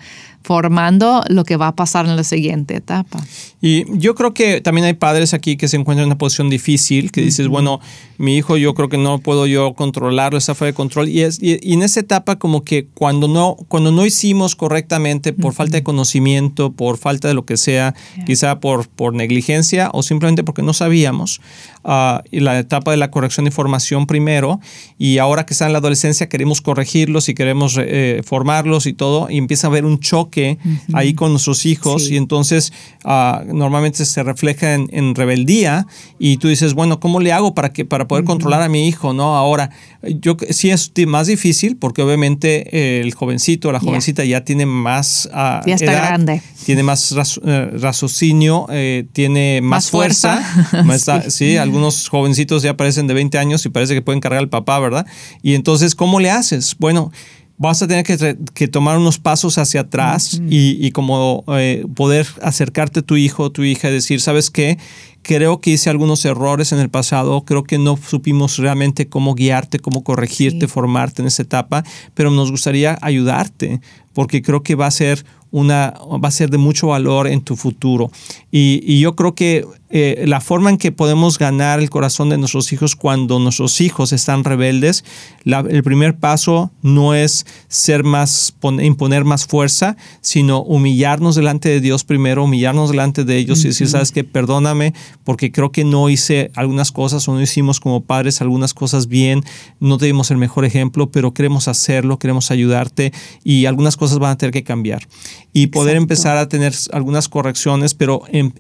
formando 0.48 1.24
lo 1.28 1.44
que 1.44 1.58
va 1.58 1.68
a 1.68 1.76
pasar 1.76 2.06
en 2.06 2.16
la 2.16 2.24
siguiente 2.24 2.78
etapa. 2.78 3.20
Y 3.60 3.84
yo 3.98 4.16
creo 4.16 4.34
que 4.34 4.62
también 4.62 4.86
hay 4.86 4.94
padres 4.94 5.34
aquí 5.34 5.58
que 5.58 5.68
se 5.68 5.76
encuentran 5.76 6.04
en 6.04 6.08
una 6.08 6.18
posición 6.18 6.50
difícil, 6.50 7.12
que 7.12 7.20
dices, 7.20 7.50
bueno, 7.50 7.82
mi 8.18 8.38
hijo 8.38 8.56
yo 8.56 8.74
creo 8.74 8.88
que 8.88 8.98
no 8.98 9.20
puedo 9.20 9.46
yo 9.46 9.74
controlarlo, 9.74 10.38
está 10.38 10.56
fuera 10.56 10.72
de 10.72 10.76
control. 10.76 11.10
Y, 11.10 11.22
es, 11.22 11.40
y, 11.42 11.74
en 11.74 11.82
esa 11.82 12.00
etapa 12.00 12.38
como 12.38 12.64
que 12.64 12.88
cuando 12.94 13.28
no, 13.28 13.58
cuando 13.68 13.92
no 13.92 14.06
hicimos 14.06 14.56
correctamente 14.56 15.34
por 15.34 15.54
falta 15.54 15.76
de 15.76 15.84
conocimiento, 15.84 16.72
por 16.72 16.98
falta 16.98 17.28
de 17.28 17.34
lo 17.34 17.46
que 17.46 17.58
sea, 17.58 17.94
quizá 18.26 18.62
por, 18.62 18.88
por 18.88 19.14
negligencia 19.14 19.90
o 19.92 20.02
simplemente 20.02 20.46
porque 20.46 20.62
no 20.62 20.72
sabíamos, 20.72 21.42
uh, 21.84 22.20
y 22.32 22.40
la 22.40 22.58
etapa 22.58 22.92
de 22.92 22.98
la 22.98 23.12
corrección 23.12 23.44
de 23.44 23.50
información 23.50 24.08
primero, 24.08 24.62
y 24.98 25.18
ahora 25.18 25.46
que 25.46 25.54
está 25.54 25.66
en 25.66 25.74
la 25.74 25.80
adolescencia 25.80 26.30
queremos 26.30 26.62
corregirlos 26.62 27.28
y 27.28 27.34
queremos 27.34 27.78
eh, 27.78 28.22
formarlos 28.24 28.86
y 28.86 28.94
todo, 28.94 29.30
y 29.30 29.38
empieza 29.38 29.68
a 29.68 29.72
haber 29.72 29.84
un 29.84 30.00
choque 30.00 30.37
choque 30.38 30.58
ahí 30.94 31.14
con 31.14 31.32
nuestros 31.32 31.66
hijos 31.66 32.10
y 32.10 32.18
entonces 32.18 32.72
ah, 33.04 33.44
normalmente 33.48 34.06
se 34.06 34.24
refleja 34.24 34.74
en, 34.74 35.16
rebeldía 35.16 35.88
y 36.20 36.38
tú 36.38 36.48
dices, 36.48 36.74
bueno, 36.74 37.00
¿cómo 37.00 37.20
le 37.20 37.32
hago 37.32 37.54
para, 37.54 37.74
que, 37.74 37.86
para 37.86 38.08
poder 38.08 38.24
controlar 38.24 38.62
a 38.62 38.70
mi 38.70 38.88
hijo? 38.88 39.14
¿no? 39.14 39.36
Ahora, 39.36 39.70
yo 40.04 40.38
sí 40.50 40.70
es 40.70 40.92
más 41.08 41.28
difícil 41.28 41.78
porque 41.78 42.02
obviamente 42.02 43.02
el 43.02 43.14
jovencito 43.14 43.72
la 43.72 43.80
jovencita 43.80 44.24
ya 44.26 44.44
tiene 44.44 44.66
más 44.66 45.30
uh, 45.32 45.66
ya 45.66 45.76
está 45.76 45.94
grande. 45.94 46.42
tiene 46.66 46.84
más 46.84 47.12
eh, 47.12 47.72
raciocinio, 47.80 48.68
eh, 48.70 49.06
tiene 49.14 49.62
más, 49.62 49.90
fuerza. 49.90 50.42
sí. 51.30 51.58
algunos 51.58 52.10
jovencitos 52.10 52.64
ya 52.64 52.78
parecen 52.78 53.08
de 53.08 53.14
20 53.14 53.38
años 53.38 53.66
y 53.66 53.70
parece 53.70 53.94
que 53.94 54.02
pueden 54.02 54.20
cargar 54.20 54.40
al 54.40 54.50
papá, 54.50 54.80
¿verdad? 54.80 55.06
Y 55.42 55.56
entonces, 55.56 55.96
¿cómo 55.96 56.20
le 56.20 56.30
haces? 56.30 56.76
Bueno, 56.78 57.12
vas 57.58 57.82
a 57.82 57.88
tener 57.88 58.06
que, 58.06 58.68
tomar 58.68 58.98
unos 58.98 59.18
pasos 59.18 59.58
hacia 59.58 59.82
atrás 59.82 60.40
y, 60.50 60.92
como 60.92 61.44
eh, 61.50 61.86
poder 61.96 62.28
acercarte 62.42 63.00
a 63.00 63.04
tu 63.04 63.18
hijo 63.18 63.44
o 63.44 63.52
tu 63.52 63.64
hija 63.64 63.90
y 63.90 63.94
decir, 63.94 64.22
¿sabes 64.22 64.52
qué? 64.52 64.78
Creo 65.24 65.60
que 65.60 65.72
hice 65.72 65.90
algunos 65.90 66.24
errores 66.24 66.72
en 66.72 66.80
el 66.80 66.90
pasado, 66.90 67.44
creo 67.44 67.64
que 67.64 67.78
no 67.78 67.98
supimos 67.98 68.58
realmente 68.58 69.10
cómo 69.10 69.34
guiarte, 69.34 69.80
cómo 69.80 70.04
corregirte, 70.04 70.68
formarte 70.68 71.22
en 71.22 71.28
esa 71.28 71.42
etapa, 71.42 71.84
pero 72.14 72.32
nos 72.32 72.52
gustaría 72.52 72.98
ayudarte 73.02 73.82
porque 74.14 74.42
creo 74.42 74.64
que 74.64 74.76
va 74.76 74.86
a 74.86 74.92
ser 74.92 75.26
una, 75.52 75.94
va 76.24 76.28
a 76.28 76.32
ser 76.32 76.50
de 76.50 76.58
mucho 76.58 76.88
valor 76.88 77.28
en 77.28 77.42
tu 77.42 77.56
futuro. 77.56 78.12
Y, 78.52 79.00
yo 79.00 79.16
creo 79.16 79.36
que 79.36 79.66
eh, 79.90 80.26
la 80.28 80.42
forma 80.42 80.70
en 80.70 80.78
que 80.78 80.92
podemos 80.92 81.38
ganar 81.38 81.80
el 81.80 81.90
corazón 81.90 82.30
de 82.30 82.38
nuestros 82.38 82.74
hijos 82.74 82.98
cuando 82.98 83.40
nuestros 83.40 83.80
hijos 83.80 84.12
están 84.12 84.44
rebeldes, 84.44 85.06
el 85.46 85.84
primer 85.84 86.18
paso 86.18 86.72
no 86.82 87.14
es 87.14 87.46
ser 87.70 88.04
más, 88.04 88.54
imponer 88.82 89.24
más 89.24 89.46
fuerza, 89.46 89.96
sino 90.20 90.62
humillarnos 90.62 91.36
delante 91.36 91.70
de 91.70 91.80
Dios 91.80 92.04
primero, 92.04 92.44
humillarnos 92.44 92.90
delante 92.90 93.24
de 93.24 93.38
ellos 93.38 93.64
y 93.64 93.70
decir, 93.70 93.88
sabes 93.88 94.12
que 94.12 94.26
perdóname 94.26 94.94
porque 95.24 95.54
creo 95.54 95.72
que 95.72 95.86
no 95.86 96.10
hice 96.10 96.52
algunas 96.56 96.92
cosas 96.92 97.26
o 97.30 97.34
no 97.34 97.42
hicimos 97.42 97.80
como 97.80 98.02
padres 98.02 98.42
algunas 98.42 98.74
cosas 98.74 99.08
bien, 99.08 99.44
no 99.80 99.98
te 99.98 100.06
dimos 100.06 100.32
el 100.32 100.38
mejor 100.38 100.66
ejemplo, 100.66 101.12
pero 101.12 101.34
queremos 101.34 101.70
hacerlo, 101.70 102.20
queremos 102.20 102.52
ayudarte 102.52 103.14
y 103.44 103.68
algunas 103.68 103.96
cosas 103.96 104.20
van 104.20 104.32
a 104.32 104.38
tener 104.38 104.52
que 104.52 104.64
cambiar 104.64 105.08
y 105.54 105.68
poder 105.68 105.96
empezar 105.96 106.38
a 106.38 106.50
tener 106.50 106.74
algunas 106.92 107.30
correcciones, 107.30 107.94
pero 107.94 108.24
en 108.28 108.54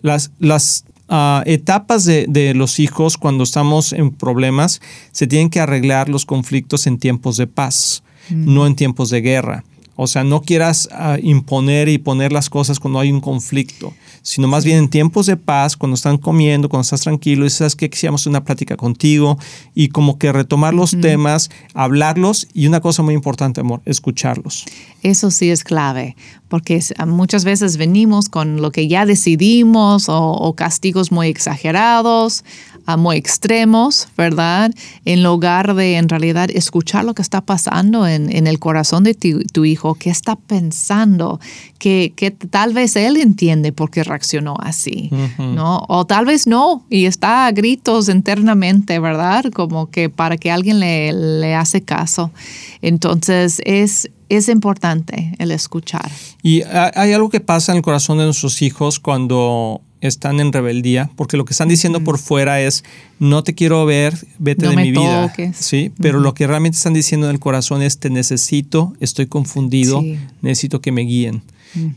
las, 0.00 0.30
las 0.38 0.84
ah, 1.08 1.42
etapas 1.46 2.04
de, 2.04 2.52
los 2.54 2.78
hijos 2.80 3.16
cuando 3.16 3.44
estamos 3.44 3.92
en 3.92 4.10
problemas 4.10 4.80
se 5.12 5.26
tienen 5.26 5.50
que 5.50 5.60
arreglar 5.60 6.08
los 6.08 6.26
conflictos 6.26 6.86
en 6.86 6.98
tiempos 6.98 7.36
de 7.36 7.46
paz, 7.46 8.02
no 8.30 8.66
en 8.66 8.76
tiempos 8.76 9.10
de 9.10 9.20
guerra. 9.20 9.64
O 9.96 10.06
sea, 10.06 10.24
no 10.24 10.42
quieras 10.42 10.88
ah, 10.92 11.18
imponer 11.22 11.88
y 11.88 11.98
poner 11.98 12.32
las 12.32 12.48
cosas 12.48 12.80
cuando 12.80 12.98
hay 12.98 13.12
un 13.12 13.20
conflicto, 13.20 13.92
sino 14.22 14.48
más 14.48 14.64
bien 14.64 14.78
en 14.78 14.88
tiempos 14.88 15.26
de 15.26 15.36
paz, 15.36 15.76
cuando 15.76 15.94
están 15.94 16.18
comiendo, 16.18 16.68
cuando 16.68 16.82
estás 16.82 17.02
tranquilo 17.02 17.44
y 17.44 17.50
sabes 17.50 17.76
que 17.76 17.90
quisiéramos 17.90 18.26
una 18.26 18.44
plática 18.44 18.76
contigo 18.76 19.38
y 19.74 19.88
como 19.88 20.18
que 20.18 20.32
retomar 20.32 20.74
los 20.74 20.98
temas, 21.00 21.50
hablarlos 21.74 22.48
y 22.54 22.66
una 22.66 22.80
cosa 22.80 23.02
muy 23.02 23.14
importante, 23.14 23.60
amor, 23.60 23.82
escucharlos. 23.84 24.64
Eso 25.02 25.30
sí 25.30 25.50
es 25.50 25.64
clave, 25.64 26.16
porque 26.48 26.80
muchas 27.06 27.44
veces 27.44 27.76
venimos 27.76 28.28
con 28.28 28.62
lo 28.62 28.70
que 28.70 28.88
ya 28.88 29.04
decidimos 29.04 30.06
o 30.08 30.54
castigos 30.56 31.10
muy 31.10 31.28
exagerados 31.28 32.44
muy 32.96 33.16
extremos, 33.16 34.08
¿verdad? 34.16 34.72
En 35.04 35.22
lugar 35.22 35.74
de 35.74 35.96
en 35.96 36.08
realidad 36.08 36.50
escuchar 36.52 37.04
lo 37.04 37.14
que 37.14 37.22
está 37.22 37.40
pasando 37.40 38.06
en, 38.06 38.46
el 38.46 38.58
corazón 38.58 39.04
de 39.04 39.14
tu, 39.14 39.64
hijo, 39.64 39.94
qué 39.94 40.10
está 40.10 40.36
pensando, 40.36 41.40
que, 41.78 42.12
tal 42.50 42.72
vez 42.74 42.96
él 42.96 43.16
entiende 43.16 43.72
por 43.72 43.90
qué 43.90 44.04
reaccionó 44.04 44.56
así, 44.60 45.10
¿no? 45.38 45.84
O 45.88 46.06
tal 46.06 46.26
vez 46.26 46.46
no, 46.46 46.84
y 46.90 47.06
está 47.06 47.46
a 47.46 47.52
gritos 47.52 48.08
internamente, 48.08 48.98
¿verdad? 48.98 49.44
Como 49.52 49.90
que 49.90 50.08
para 50.08 50.36
que 50.36 50.50
alguien 50.50 50.80
le, 50.80 51.12
le 51.12 51.54
hace 51.54 51.82
caso. 51.82 52.30
Entonces 52.80 53.60
es 53.64 54.10
es 54.36 54.48
importante 54.48 55.34
el 55.38 55.50
escuchar. 55.50 56.10
Y 56.42 56.62
hay 56.62 57.12
algo 57.12 57.28
que 57.28 57.40
pasa 57.40 57.72
en 57.72 57.76
el 57.76 57.82
corazón 57.82 58.16
de 58.16 58.24
nuestros 58.24 58.62
hijos 58.62 58.98
cuando 58.98 59.82
están 60.02 60.40
en 60.40 60.52
rebeldía, 60.52 61.10
porque 61.16 61.36
lo 61.36 61.44
que 61.44 61.52
están 61.52 61.68
diciendo 61.68 62.02
por 62.02 62.18
fuera 62.18 62.60
es, 62.60 62.84
no 63.18 63.44
te 63.44 63.54
quiero 63.54 63.86
ver, 63.86 64.14
vete 64.38 64.68
de 64.68 64.76
mi 64.76 64.90
vida. 64.90 65.32
Sí, 65.54 65.92
pero 66.00 66.20
lo 66.20 66.34
que 66.34 66.46
realmente 66.46 66.76
están 66.76 66.92
diciendo 66.92 67.28
en 67.28 67.34
el 67.34 67.40
corazón 67.40 67.82
es, 67.82 67.98
te 67.98 68.10
necesito, 68.10 68.92
estoy 69.00 69.26
confundido, 69.26 70.04
necesito 70.42 70.80
que 70.80 70.92
me 70.92 71.02
guíen. 71.02 71.42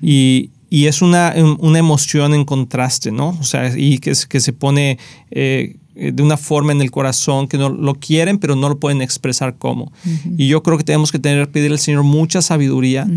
y, 0.02 0.52
es 0.70 1.02
una, 1.02 1.34
una, 1.60 1.80
emoción 1.80 2.34
en 2.34 2.44
contraste, 2.44 3.12
¿no? 3.12 3.30
O 3.39 3.44
sea, 3.44 3.74
y 3.76 3.98
que, 3.98 4.13
que 4.30 4.39
se 4.39 4.54
pone... 4.54 5.00
Eh, 5.32 5.78
de 5.95 6.21
una 6.21 6.36
forma 6.36 6.73
en 6.73 6.81
el 6.81 6.91
corazón 6.91 7.47
que 7.47 7.58
no 7.58 7.69
lo 7.69 7.95
quieren, 7.95 8.38
pero 8.38 8.55
no 8.55 8.67
lo 8.67 8.79
pueden 8.79 9.01
expresar 9.01 9.55
cómo. 9.58 9.93
Y 10.38 10.47
yo 10.47 10.62
creo 10.62 10.77
que 10.77 10.84
tenemos 10.84 11.12
que 11.12 11.19
tener, 11.19 11.49
pedir 11.49 11.71
al 11.71 11.79
Señor 11.79 12.03
mucha 12.03 12.41
sabiduría 12.41 13.08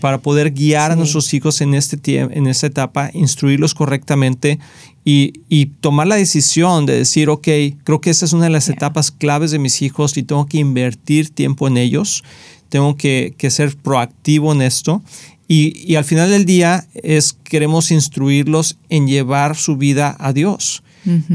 para 0.00 0.18
poder 0.18 0.50
guiar 0.50 0.90
a 0.90 0.96
nuestros 0.96 1.32
hijos 1.32 1.60
en, 1.60 1.74
este 1.74 2.18
en 2.18 2.46
esta 2.48 2.66
etapa, 2.66 3.10
instruirlos 3.14 3.74
correctamente 3.74 4.58
y, 5.04 5.66
tomar 5.80 6.06
la 6.06 6.16
decisión 6.16 6.86
de 6.86 6.96
decir, 6.96 7.28
ok, 7.28 7.48
creo 7.84 8.00
que 8.00 8.10
esa 8.10 8.24
es 8.24 8.32
una 8.32 8.44
de 8.44 8.50
las 8.50 8.68
etapas 8.68 9.10
claves 9.10 9.50
de 9.50 9.58
mis 9.58 9.82
hijos 9.82 10.16
y 10.16 10.22
tengo 10.22 10.46
que 10.46 10.58
invertir 10.58 11.30
tiempo 11.30 11.68
en 11.68 11.76
ellos, 11.76 12.24
tengo 12.68 12.96
que, 12.96 13.34
ser 13.50 13.76
proactivo 13.76 14.52
en 14.52 14.62
esto. 14.62 15.02
Y, 15.46 15.78
y 15.86 15.96
al 15.96 16.04
final 16.04 16.30
del 16.30 16.46
día 16.46 16.86
es 16.94 17.36
queremos 17.44 17.90
instruirlos 17.90 18.78
en 18.88 19.06
llevar 19.06 19.56
su 19.56 19.76
vida 19.76 20.16
a 20.18 20.32
Dios 20.32 20.82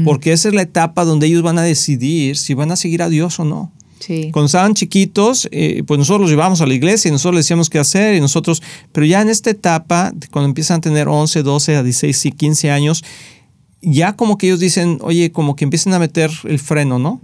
porque 0.04 0.32
esa 0.32 0.48
es 0.48 0.54
la 0.54 0.62
etapa 0.62 1.04
donde 1.04 1.26
ellos 1.26 1.42
van 1.42 1.58
a 1.58 1.62
decidir 1.62 2.36
si 2.36 2.54
van 2.54 2.70
a 2.72 2.76
seguir 2.76 3.02
a 3.02 3.08
Dios 3.08 3.38
o 3.38 3.44
no. 3.44 3.72
Cuando 4.32 4.46
estaban 4.46 4.74
chiquitos, 4.74 5.48
eh, 5.52 5.82
pues 5.86 5.98
nosotros 5.98 6.22
los 6.22 6.30
llevábamos 6.30 6.60
a 6.60 6.66
la 6.66 6.74
iglesia 6.74 7.08
y 7.08 7.12
nosotros 7.12 7.36
les 7.36 7.44
decíamos 7.44 7.68
qué 7.68 7.78
hacer 7.78 8.14
y 8.14 8.20
nosotros, 8.20 8.62
pero 8.92 9.06
ya 9.06 9.20
en 9.20 9.28
esta 9.28 9.50
etapa, 9.50 10.12
cuando 10.30 10.48
empiezan 10.48 10.78
a 10.78 10.80
tener 10.80 11.06
11, 11.06 11.42
12, 11.42 11.76
a 11.76 11.82
16 11.82 12.26
y 12.26 12.32
15 12.32 12.70
años, 12.70 13.04
ya 13.82 14.16
como 14.16 14.38
que 14.38 14.46
ellos 14.46 14.60
dicen, 14.60 14.98
oye, 15.02 15.32
como 15.32 15.54
que 15.54 15.64
empiezan 15.64 15.92
a 15.94 15.98
meter 15.98 16.30
el 16.44 16.58
freno, 16.58 16.98
¿no? 16.98 17.20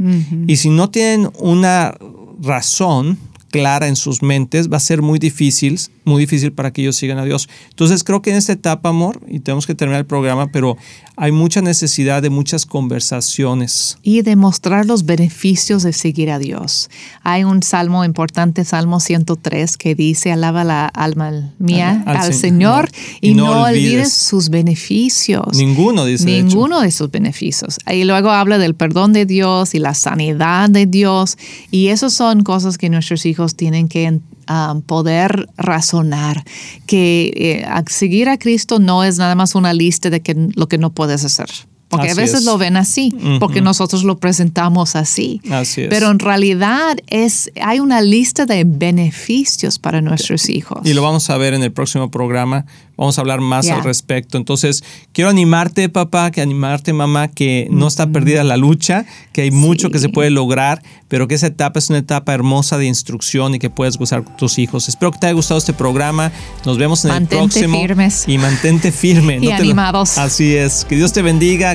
Y 0.46 0.56
si 0.56 0.70
no 0.70 0.90
tienen 0.90 1.30
una 1.38 1.94
razón 2.40 3.18
clara 3.56 3.88
en 3.88 3.96
sus 3.96 4.22
mentes, 4.22 4.70
va 4.70 4.76
a 4.76 4.80
ser 4.80 5.00
muy 5.00 5.18
difícil, 5.18 5.80
muy 6.04 6.20
difícil 6.20 6.52
para 6.52 6.72
que 6.72 6.82
ellos 6.82 6.96
sigan 6.96 7.16
a 7.16 7.24
Dios. 7.24 7.48
Entonces 7.70 8.04
creo 8.04 8.20
que 8.20 8.30
en 8.30 8.36
esta 8.36 8.52
etapa, 8.52 8.90
amor, 8.90 9.20
y 9.26 9.40
tenemos 9.40 9.66
que 9.66 9.74
terminar 9.74 10.00
el 10.00 10.06
programa, 10.06 10.48
pero 10.52 10.76
hay 11.16 11.32
mucha 11.32 11.62
necesidad 11.62 12.20
de 12.20 12.28
muchas 12.28 12.66
conversaciones. 12.66 13.96
Y 14.02 14.20
de 14.20 14.36
mostrar 14.36 14.84
los 14.84 15.06
beneficios 15.06 15.82
de 15.82 15.94
seguir 15.94 16.30
a 16.30 16.38
Dios. 16.38 16.90
Hay 17.22 17.44
un 17.44 17.62
salmo 17.62 18.04
importante, 18.04 18.64
Salmo 18.66 19.00
103, 19.00 19.78
que 19.78 19.94
dice, 19.94 20.32
alaba 20.32 20.62
la 20.62 20.86
alma 20.86 21.54
mía 21.58 22.02
al, 22.06 22.34
Señor 22.34 22.90
y, 23.22 23.32
no, 23.32 23.62
olvides, 23.62 24.12
sus 24.12 24.50
beneficios. 24.50 25.56
Ninguno 25.56 26.04
dice. 26.04 26.26
Ninguno 26.26 26.82
de, 26.82 26.90
sus 26.90 27.10
beneficios. 27.10 27.78
Y 27.90 28.04
luego 28.04 28.30
habla 28.30 28.58
del 28.58 28.74
perdón 28.74 29.14
de 29.14 29.24
Dios 29.24 29.74
y 29.74 29.78
la 29.78 29.94
sanidad 29.94 30.68
de 30.68 30.84
Dios. 30.84 31.38
Y 31.70 31.88
esas 31.88 32.12
son 32.12 32.42
cosas 32.42 32.76
que 32.76 32.90
nuestros 32.90 33.24
hijos 33.24 33.45
tienen 33.54 33.88
que 33.88 34.20
um, 34.48 34.82
poder 34.82 35.48
razonar. 35.56 36.44
Que 36.86 37.32
eh, 37.36 37.84
seguir 37.88 38.28
a 38.28 38.38
Cristo 38.38 38.78
no 38.78 39.04
es 39.04 39.18
nada 39.18 39.34
más 39.34 39.54
una 39.54 39.72
lista 39.72 40.10
de 40.10 40.20
que, 40.20 40.34
lo 40.54 40.68
que 40.68 40.78
no 40.78 40.90
puedes 40.90 41.24
hacer. 41.24 41.48
Porque 41.96 42.12
a 42.12 42.14
veces 42.14 42.44
lo 42.44 42.58
ven 42.58 42.76
así, 42.76 43.12
porque 43.40 43.60
nosotros 43.60 44.04
lo 44.04 44.18
presentamos 44.18 44.96
así. 44.96 45.40
Así 45.50 45.82
es. 45.82 45.88
Pero 45.88 46.10
en 46.10 46.18
realidad 46.18 46.96
es, 47.06 47.50
hay 47.60 47.80
una 47.80 48.00
lista 48.00 48.46
de 48.46 48.64
beneficios 48.64 49.78
para 49.78 50.00
nuestros 50.00 50.48
hijos. 50.48 50.80
Y 50.84 50.94
lo 50.94 51.02
vamos 51.02 51.28
a 51.30 51.36
ver 51.36 51.54
en 51.54 51.62
el 51.62 51.72
próximo 51.72 52.10
programa. 52.10 52.66
Vamos 52.96 53.18
a 53.18 53.20
hablar 53.20 53.42
más 53.42 53.68
al 53.68 53.84
respecto. 53.84 54.38
Entonces, 54.38 54.82
quiero 55.12 55.28
animarte, 55.28 55.88
papá, 55.90 56.30
que 56.30 56.40
animarte, 56.40 56.94
mamá, 56.94 57.28
que 57.28 57.68
no 57.70 57.88
está 57.88 58.06
perdida 58.06 58.42
la 58.42 58.56
lucha, 58.56 59.04
que 59.32 59.42
hay 59.42 59.50
mucho 59.50 59.90
que 59.90 59.98
se 59.98 60.08
puede 60.08 60.30
lograr, 60.30 60.82
pero 61.08 61.28
que 61.28 61.34
esa 61.34 61.48
etapa 61.48 61.78
es 61.78 61.90
una 61.90 61.98
etapa 61.98 62.32
hermosa 62.32 62.78
de 62.78 62.86
instrucción 62.86 63.54
y 63.54 63.58
que 63.58 63.68
puedes 63.68 63.98
gozar 63.98 64.24
con 64.24 64.36
tus 64.38 64.58
hijos. 64.58 64.88
Espero 64.88 65.12
que 65.12 65.18
te 65.18 65.26
haya 65.26 65.34
gustado 65.34 65.58
este 65.58 65.74
programa. 65.74 66.32
Nos 66.64 66.78
vemos 66.78 67.04
en 67.04 67.10
el 67.12 67.26
próximo. 67.26 67.78
Firmes. 67.78 68.24
Y 68.26 68.38
mantente 68.38 68.90
firme. 68.92 69.38
Y 69.46 69.50
animados. 69.50 70.18
Así 70.18 70.56
es. 70.56 70.84
Que 70.84 70.96
Dios 70.96 71.12
te 71.12 71.22
bendiga. 71.22 71.74